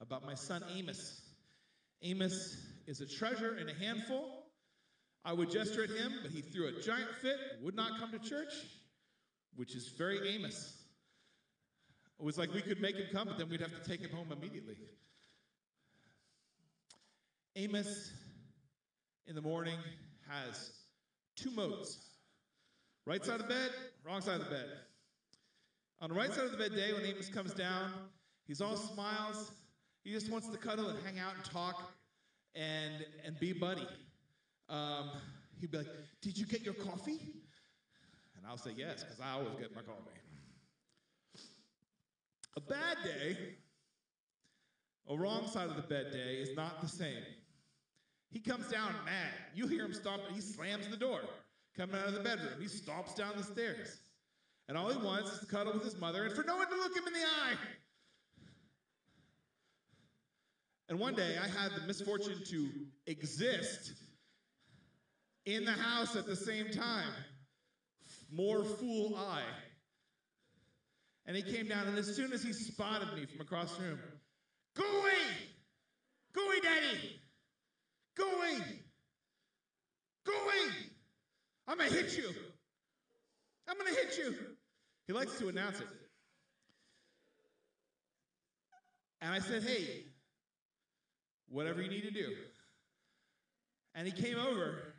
about 0.00 0.24
my 0.24 0.34
son 0.34 0.62
Amos. 0.76 1.20
Amos 2.02 2.56
is 2.86 3.00
a 3.00 3.06
treasure 3.06 3.56
in 3.56 3.68
a 3.68 3.74
handful. 3.74 4.44
I 5.24 5.32
would 5.32 5.50
gesture 5.50 5.84
at 5.84 5.90
him, 5.90 6.12
but 6.22 6.30
he 6.30 6.42
threw 6.42 6.68
a 6.68 6.82
giant 6.82 7.10
fit, 7.22 7.36
would 7.62 7.74
not 7.74 7.98
come 7.98 8.12
to 8.12 8.18
church, 8.18 8.52
which 9.56 9.74
is 9.74 9.88
very 9.88 10.34
Amos. 10.34 10.82
It 12.20 12.24
was 12.24 12.38
like 12.38 12.52
we 12.52 12.60
could 12.60 12.80
make 12.80 12.96
him 12.96 13.06
come, 13.10 13.28
but 13.28 13.38
then 13.38 13.48
we'd 13.48 13.60
have 13.60 13.82
to 13.82 13.88
take 13.88 14.00
him 14.00 14.10
home 14.10 14.30
immediately. 14.30 14.76
Amos 17.56 18.12
in 19.26 19.34
the 19.34 19.40
morning 19.40 19.78
has 20.28 20.72
two 21.36 21.50
modes 21.50 21.98
right 23.06 23.24
side 23.24 23.40
of 23.40 23.48
the 23.48 23.54
bed, 23.54 23.70
wrong 24.04 24.20
side 24.20 24.40
of 24.40 24.44
the 24.44 24.50
bed. 24.50 24.66
On 26.04 26.10
the 26.10 26.16
right 26.16 26.30
side 26.30 26.44
of 26.44 26.50
the 26.50 26.58
bed 26.58 26.74
day, 26.74 26.92
when 26.92 27.02
Amos 27.06 27.30
comes 27.30 27.54
down, 27.54 27.90
he's 28.46 28.60
all 28.60 28.76
smiles. 28.76 29.52
He 30.02 30.12
just 30.12 30.30
wants 30.30 30.48
to 30.48 30.58
cuddle 30.58 30.88
and 30.88 30.98
hang 31.02 31.18
out 31.18 31.34
and 31.34 31.42
talk 31.46 31.94
and, 32.54 33.06
and 33.24 33.40
be 33.40 33.54
buddy. 33.54 33.88
Um, 34.68 35.08
he'd 35.58 35.70
be 35.70 35.78
like, 35.78 35.86
Did 36.20 36.36
you 36.36 36.44
get 36.44 36.60
your 36.60 36.74
coffee? 36.74 37.18
And 38.36 38.46
I'll 38.46 38.58
say 38.58 38.72
yes, 38.76 39.02
because 39.02 39.18
I 39.18 39.32
always 39.32 39.54
get 39.58 39.74
my 39.74 39.80
coffee. 39.80 40.10
A 42.58 42.60
bad 42.60 42.98
day, 43.02 43.38
a 45.08 45.16
wrong 45.16 45.46
side 45.46 45.70
of 45.70 45.76
the 45.76 45.82
bed 45.82 46.12
day, 46.12 46.34
is 46.34 46.54
not 46.54 46.82
the 46.82 46.88
same. 46.88 47.22
He 48.30 48.40
comes 48.40 48.68
down 48.68 48.92
mad. 49.06 49.32
You 49.54 49.66
hear 49.66 49.86
him 49.86 49.94
stomp, 49.94 50.20
he 50.34 50.42
slams 50.42 50.86
the 50.86 50.98
door. 50.98 51.20
Coming 51.74 51.96
out 51.96 52.08
of 52.08 52.12
the 52.12 52.20
bedroom, 52.20 52.60
he 52.60 52.66
stomps 52.66 53.16
down 53.16 53.32
the 53.38 53.42
stairs. 53.42 54.00
And 54.68 54.78
all 54.78 54.90
he 54.90 54.98
wants 54.98 55.32
is 55.32 55.40
to 55.40 55.46
cuddle 55.46 55.74
with 55.74 55.84
his 55.84 55.98
mother 55.98 56.24
and 56.24 56.34
for 56.34 56.42
no 56.44 56.56
one 56.56 56.68
to 56.68 56.76
look 56.76 56.96
him 56.96 57.06
in 57.06 57.12
the 57.12 57.20
eye. 57.20 57.56
And 60.88 60.98
one 60.98 61.14
day 61.14 61.36
I 61.42 61.48
had 61.48 61.72
the 61.72 61.86
misfortune 61.86 62.42
to 62.46 62.68
exist 63.06 63.92
in 65.46 65.64
the 65.64 65.72
house 65.72 66.16
at 66.16 66.26
the 66.26 66.36
same 66.36 66.70
time. 66.70 67.12
More 68.30 68.64
fool 68.64 69.16
I. 69.16 69.40
And 71.26 71.36
he 71.36 71.42
came 71.42 71.68
down, 71.68 71.86
and 71.86 71.96
as 71.96 72.14
soon 72.14 72.32
as 72.32 72.42
he 72.42 72.52
spotted 72.52 73.14
me 73.14 73.24
from 73.24 73.40
across 73.40 73.74
the 73.76 73.84
room, 73.84 73.98
go 74.76 74.84
away! 75.00 75.12
Go 76.34 76.46
away, 76.46 76.60
daddy! 76.62 77.20
Go 78.16 78.30
away! 78.36 78.58
Go 80.26 80.32
away! 80.32 80.74
I'm 81.66 81.78
gonna 81.78 81.90
hit 81.90 82.16
you! 82.16 82.28
I'm 83.66 83.78
gonna 83.78 83.90
hit 83.90 84.18
you! 84.18 84.34
He 85.06 85.12
likes 85.12 85.38
to 85.38 85.48
announce 85.48 85.80
it. 85.80 85.88
And 89.20 89.32
I 89.32 89.38
said, 89.38 89.62
hey, 89.62 90.04
whatever 91.48 91.82
you 91.82 91.88
need 91.88 92.04
to 92.04 92.10
do. 92.10 92.34
And 93.94 94.06
he 94.06 94.12
came 94.12 94.38
over 94.38 94.94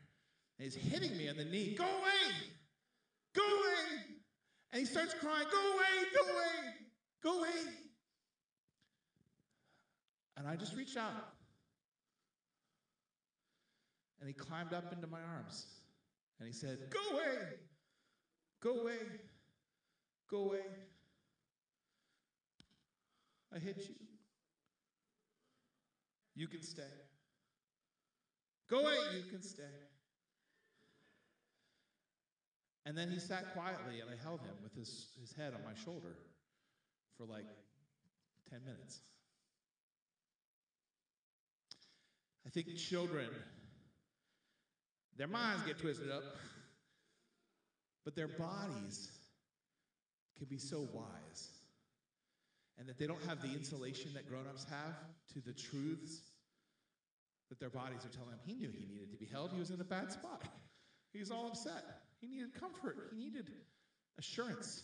and 0.57 0.63
he's 0.63 0.75
hitting 0.75 1.17
me 1.17 1.29
on 1.29 1.37
the 1.37 1.45
knee. 1.45 1.75
Go 1.77 1.83
away! 1.83 2.33
Go 3.35 3.43
away! 3.43 4.05
And 4.71 4.79
he 4.79 4.85
starts 4.85 5.13
crying, 5.13 5.45
Go 5.51 5.73
away! 5.73 6.07
Go 6.15 6.33
away! 6.33 6.73
Go 7.23 7.39
away! 7.39 7.73
And 10.37 10.47
I 10.47 10.55
just 10.55 10.75
reached 10.75 10.97
out. 10.97 11.33
And 14.19 14.27
he 14.27 14.33
climbed 14.33 14.73
up 14.73 14.91
into 14.93 15.07
my 15.07 15.19
arms. 15.35 15.65
And 16.39 16.47
he 16.47 16.53
said, 16.53 16.77
Go 16.89 17.15
away! 17.15 17.37
Go 18.61 18.81
away! 18.81 18.99
Go 20.29 20.37
away! 20.37 20.65
I 23.53 23.59
hit 23.59 23.77
you. 23.77 23.95
You 26.35 26.47
can 26.47 26.61
stay. 26.61 26.83
Go 28.69 28.79
away, 28.79 28.97
you 29.15 29.23
can 29.31 29.41
stay. 29.41 29.63
And 32.85 32.97
then 32.97 33.09
he 33.09 33.19
sat 33.19 33.53
quietly, 33.53 34.01
and 34.01 34.09
I 34.09 34.21
held 34.21 34.41
him 34.41 34.55
with 34.61 34.75
his, 34.75 35.07
his 35.19 35.33
head 35.33 35.53
on 35.53 35.61
my 35.63 35.73
shoulder 35.83 36.15
for 37.17 37.25
like 37.25 37.45
10 38.49 38.59
minutes. 38.63 38.99
I 42.45 42.49
think 42.49 42.75
children, 42.75 43.29
their 45.17 45.27
minds 45.27 45.63
get 45.63 45.79
twisted 45.79 46.11
up, 46.11 46.23
but 48.03 48.15
their 48.15 48.27
bodies 48.27 49.09
can 50.37 50.47
be 50.47 50.57
so 50.57 50.87
wise. 50.93 51.49
And 52.77 52.87
that 52.89 52.97
they 52.97 53.07
don't 53.07 53.23
have 53.25 53.41
the 53.41 53.53
insulation 53.53 54.13
that 54.15 54.27
grown 54.27 54.47
ups 54.47 54.65
have 54.69 54.95
to 55.33 55.39
the 55.39 55.53
truths 55.53 56.21
that 57.49 57.59
their 57.59 57.69
bodies 57.69 58.05
are 58.05 58.09
telling 58.09 58.31
them. 58.31 58.39
He 58.45 58.53
knew 58.53 58.69
he 58.69 58.85
needed 58.85 59.11
to 59.11 59.17
be 59.17 59.25
held, 59.25 59.51
he 59.53 59.59
was 59.59 59.69
in 59.69 59.79
a 59.79 59.85
bad 59.85 60.11
spot. 60.11 60.43
He 61.13 61.19
was 61.19 61.31
all 61.31 61.47
upset. 61.47 62.01
He 62.19 62.27
needed 62.27 62.53
comfort, 62.59 63.11
he 63.13 63.23
needed 63.23 63.49
assurance. 64.17 64.83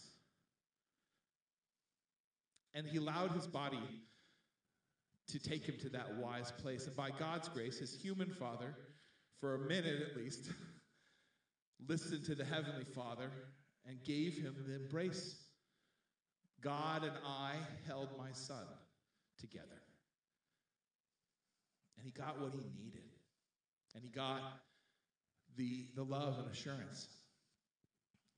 And 2.73 2.87
he 2.87 2.97
allowed 2.97 3.31
his 3.31 3.47
body 3.47 3.83
to 5.27 5.39
take 5.39 5.65
him 5.65 5.75
to 5.81 5.89
that 5.89 6.15
wise 6.15 6.53
place. 6.61 6.87
And 6.87 6.95
by 6.95 7.09
God's 7.11 7.49
grace, 7.49 7.79
his 7.79 7.93
human 7.93 8.29
father, 8.29 8.75
for 9.39 9.55
a 9.55 9.59
minute 9.59 10.01
at 10.09 10.15
least, 10.15 10.49
listened 11.87 12.23
to 12.25 12.35
the 12.35 12.45
heavenly 12.45 12.85
father 12.95 13.29
and 13.87 14.03
gave 14.03 14.37
him 14.37 14.55
the 14.67 14.75
embrace. 14.75 15.35
God 16.61 17.03
and 17.03 17.13
I 17.25 17.53
held 17.87 18.09
my 18.17 18.31
son 18.33 18.65
together. 19.39 19.81
And 21.97 22.05
he 22.05 22.11
got 22.11 22.39
what 22.39 22.53
he 22.53 22.65
needed. 22.83 23.01
And 23.95 24.03
he 24.03 24.09
got 24.09 24.41
the, 25.57 25.87
the 25.95 26.03
love 26.03 26.39
and 26.39 26.51
assurance 26.51 27.07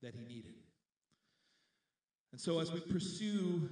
that 0.02 0.14
he 0.14 0.24
needed. 0.24 0.54
And 2.32 2.40
so, 2.40 2.58
as 2.58 2.72
we 2.72 2.80
pursue 2.80 3.70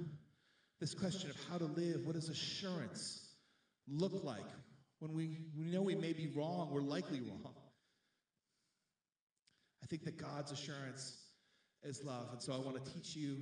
this 0.80 0.94
question 0.94 1.30
of 1.30 1.37
how 1.50 1.58
to 1.58 1.64
live, 1.64 2.06
what 2.06 2.14
does 2.14 2.28
assurance 2.28 3.28
look 3.88 4.22
like 4.22 4.46
when 5.00 5.12
we, 5.12 5.38
we 5.58 5.66
know 5.66 5.82
we 5.82 5.96
may 5.96 6.12
be 6.12 6.28
wrong, 6.28 6.70
we're 6.70 6.80
likely 6.80 7.20
wrong? 7.20 7.54
I 9.82 9.87
think 9.87 10.04
that 10.04 10.16
God's 10.16 10.52
assurance 10.52 11.16
is 11.85 12.05
love. 12.05 12.29
And 12.33 12.42
so, 12.42 12.53
I 12.53 12.59
want 12.59 12.83
to 12.83 12.92
teach 12.92 13.16
you, 13.16 13.37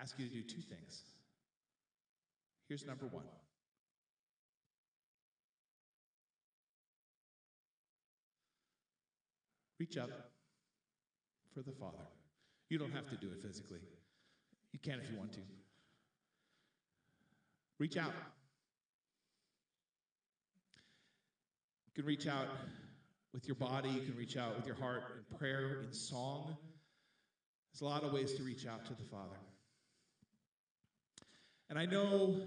ask 0.00 0.18
you 0.18 0.26
to 0.26 0.32
do 0.32 0.42
two 0.42 0.62
things. 0.62 1.02
Here's 2.68 2.86
number 2.86 3.06
one. 3.06 3.24
Reach 9.80 9.96
up 9.96 10.10
for 11.54 11.62
the 11.62 11.72
Father. 11.72 11.96
You 12.68 12.78
don't 12.78 12.92
have 12.92 13.08
to 13.08 13.16
do 13.16 13.28
it 13.28 13.42
physically. 13.42 13.80
You 14.72 14.78
can 14.78 15.00
if 15.00 15.10
you 15.10 15.16
want 15.16 15.32
to. 15.32 15.40
Reach 17.78 17.96
out. 17.96 18.12
You 21.86 22.02
can 22.02 22.04
reach 22.04 22.28
out 22.28 22.46
with 23.32 23.46
your 23.46 23.54
body, 23.54 23.88
you 23.88 24.00
can 24.00 24.16
reach 24.16 24.36
out 24.36 24.56
with 24.56 24.66
your 24.66 24.76
heart 24.76 25.02
in 25.16 25.38
prayer, 25.38 25.82
in 25.82 25.92
song. 25.92 26.56
There's 27.72 27.82
a 27.82 27.84
lot 27.84 28.02
of 28.02 28.12
ways 28.12 28.34
to 28.34 28.42
reach 28.42 28.66
out 28.66 28.84
to 28.86 28.94
the 28.94 29.04
Father. 29.04 29.36
And 31.68 31.78
I 31.78 31.86
know 31.86 32.40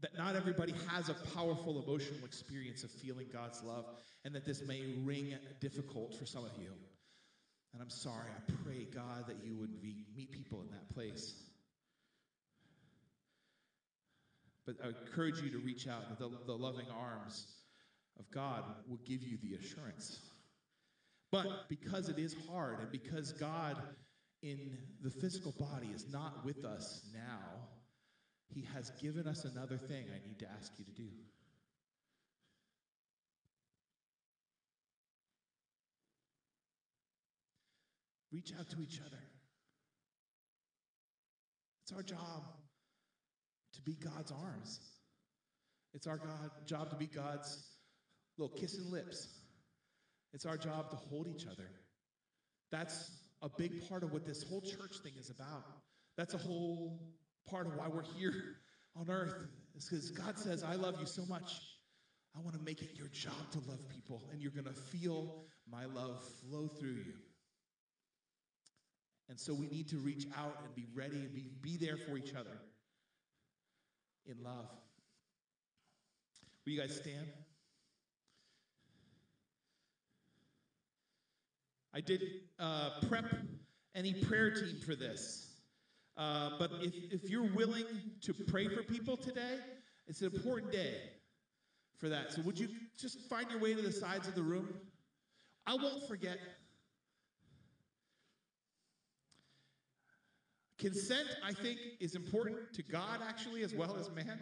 that 0.00 0.16
not 0.18 0.34
everybody 0.34 0.74
has 0.88 1.08
a 1.08 1.14
powerful 1.34 1.82
emotional 1.82 2.24
experience 2.24 2.82
of 2.82 2.90
feeling 2.90 3.26
God's 3.32 3.62
love, 3.62 3.86
and 4.24 4.34
that 4.34 4.44
this 4.44 4.62
may 4.66 4.82
ring 5.04 5.34
difficult 5.60 6.14
for 6.18 6.26
some 6.26 6.44
of 6.44 6.50
you. 6.58 6.70
And 7.72 7.80
I'm 7.80 7.90
sorry. 7.90 8.30
I 8.36 8.52
pray, 8.64 8.86
God, 8.92 9.26
that 9.28 9.36
you 9.44 9.56
would 9.56 9.80
be, 9.80 10.04
meet 10.16 10.32
people 10.32 10.60
in 10.62 10.70
that 10.72 10.92
place. 10.92 11.34
But 14.66 14.76
I 14.82 14.88
encourage 14.88 15.40
you 15.40 15.50
to 15.50 15.58
reach 15.58 15.86
out. 15.86 16.18
The, 16.18 16.30
the 16.46 16.56
loving 16.56 16.86
arms 16.96 17.46
of 18.18 18.30
God 18.30 18.64
will 18.88 19.00
give 19.04 19.22
you 19.22 19.38
the 19.42 19.54
assurance. 19.54 20.20
But 21.32 21.68
because 21.68 22.08
it 22.08 22.18
is 22.18 22.36
hard, 22.48 22.80
and 22.80 22.90
because 22.90 23.32
God 23.32 23.76
in 24.42 24.78
the 25.02 25.10
physical 25.10 25.52
body 25.58 25.88
is 25.94 26.06
not 26.12 26.44
with 26.44 26.64
us 26.64 27.02
now, 27.12 27.40
He 28.48 28.66
has 28.74 28.90
given 29.02 29.26
us 29.26 29.44
another 29.44 29.76
thing 29.76 30.06
I 30.10 30.26
need 30.26 30.38
to 30.40 30.46
ask 30.58 30.72
you 30.78 30.84
to 30.84 30.92
do. 30.92 31.08
Reach 38.32 38.52
out 38.58 38.68
to 38.70 38.80
each 38.82 39.00
other. 39.06 39.22
It's 41.82 41.92
our 41.92 42.02
job 42.02 42.44
to 43.74 43.82
be 43.82 43.94
God's 43.94 44.32
arms. 44.32 44.80
It's 45.92 46.06
our 46.06 46.16
God, 46.16 46.50
job 46.66 46.90
to 46.90 46.96
be 46.96 47.06
God's 47.06 47.62
little 48.38 48.56
kissing 48.56 48.90
lips. 48.90 49.28
It's 50.32 50.46
our 50.46 50.56
job 50.56 50.90
to 50.90 50.96
hold 50.96 51.28
each 51.28 51.46
other. 51.46 51.68
That's 52.70 53.10
a 53.42 53.48
big 53.48 53.88
part 53.88 54.02
of 54.02 54.12
what 54.12 54.26
this 54.26 54.42
whole 54.42 54.60
church 54.60 54.98
thing 55.02 55.12
is 55.18 55.30
about. 55.30 55.64
That's 56.16 56.34
a 56.34 56.38
whole 56.38 57.00
part 57.48 57.66
of 57.66 57.76
why 57.76 57.88
we're 57.88 58.02
here 58.02 58.56
on 58.96 59.10
earth. 59.10 59.34
Is 59.76 59.88
because 59.88 60.10
God 60.10 60.38
says, 60.38 60.64
I 60.64 60.74
love 60.74 60.96
you 61.00 61.06
so 61.06 61.24
much. 61.26 61.60
I 62.36 62.40
want 62.40 62.56
to 62.56 62.62
make 62.62 62.82
it 62.82 62.90
your 62.94 63.08
job 63.08 63.50
to 63.52 63.58
love 63.68 63.88
people, 63.88 64.22
and 64.32 64.40
you're 64.40 64.50
going 64.50 64.64
to 64.64 64.72
feel 64.72 65.44
my 65.70 65.84
love 65.84 66.24
flow 66.40 66.66
through 66.66 66.96
you. 66.96 67.12
And 69.28 69.38
so 69.38 69.54
we 69.54 69.68
need 69.68 69.88
to 69.90 69.96
reach 69.96 70.26
out 70.36 70.58
and 70.64 70.74
be 70.74 70.86
ready 70.94 71.16
and 71.16 71.32
be, 71.32 71.50
be 71.62 71.76
there 71.76 71.96
for 71.96 72.16
each 72.16 72.34
other 72.34 72.58
in 74.26 74.42
love. 74.42 74.68
Will 76.64 76.72
you 76.72 76.80
guys 76.80 76.96
stand? 76.96 77.26
I 81.94 82.00
did 82.00 82.22
uh, 82.58 82.90
prep 83.08 83.24
any 83.94 84.14
prayer 84.14 84.50
team 84.50 84.80
for 84.84 84.96
this. 84.96 85.52
Uh, 86.16 86.50
but 86.58 86.70
if, 86.80 86.94
if 87.12 87.30
you're 87.30 87.50
willing 87.54 87.84
to 88.22 88.34
pray 88.34 88.68
for 88.68 88.82
people 88.82 89.16
today, 89.16 89.58
it's 90.08 90.20
an 90.20 90.34
important 90.34 90.72
day 90.72 90.94
for 91.98 92.08
that. 92.08 92.32
So 92.32 92.42
would 92.42 92.58
you 92.58 92.68
just 92.98 93.20
find 93.28 93.50
your 93.50 93.60
way 93.60 93.74
to 93.74 93.82
the 93.82 93.92
sides 93.92 94.26
of 94.26 94.34
the 94.34 94.42
room? 94.42 94.68
I 95.66 95.74
won't 95.74 96.06
forget. 96.08 96.38
Consent, 100.78 101.28
I 101.44 101.52
think, 101.52 101.78
is 102.00 102.14
important 102.14 102.74
to 102.74 102.82
God 102.82 103.20
actually 103.26 103.62
as 103.62 103.72
well 103.72 103.96
as 103.96 104.10
man. 104.10 104.38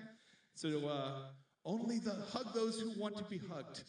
So 0.54 0.88
uh, 0.88 1.12
only 1.64 1.98
the 1.98 2.14
hug 2.32 2.54
those 2.54 2.80
who 2.80 2.98
want 2.98 3.16
to 3.16 3.24
be 3.24 3.38
hugged. 3.38 3.84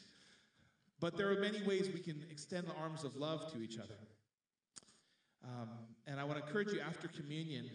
But 1.04 1.18
there 1.18 1.30
are 1.30 1.36
many 1.36 1.62
ways 1.64 1.90
we 1.94 2.00
can 2.00 2.24
extend 2.32 2.66
the 2.66 2.74
arms 2.76 3.04
of 3.04 3.18
love 3.18 3.52
to 3.52 3.62
each 3.62 3.78
other. 3.78 4.00
Um, 5.44 5.68
and 6.08 6.18
I 6.18 6.24
want 6.24 6.40
to 6.40 6.46
encourage 6.48 6.72
you 6.72 6.80
after 6.80 7.10
communion, 7.10 7.70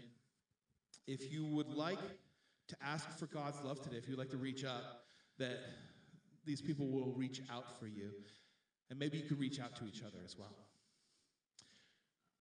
if 1.06 1.30
you 1.30 1.44
would 1.44 1.68
like 1.68 1.98
to 2.68 2.76
ask 2.82 3.06
for 3.18 3.26
God's 3.26 3.62
love 3.62 3.82
today, 3.82 3.98
if 3.98 4.08
you'd 4.08 4.18
like 4.18 4.30
to 4.30 4.38
reach 4.38 4.64
up, 4.64 5.02
that 5.38 5.58
these 6.46 6.62
people 6.62 6.86
will 6.86 7.12
reach 7.18 7.42
out 7.52 7.78
for 7.78 7.86
you. 7.86 8.12
And 8.88 8.98
maybe 8.98 9.18
you 9.18 9.24
could 9.24 9.38
reach 9.38 9.60
out 9.60 9.76
to 9.76 9.84
each 9.84 10.00
other 10.00 10.20
as 10.24 10.38
well. 10.38 10.56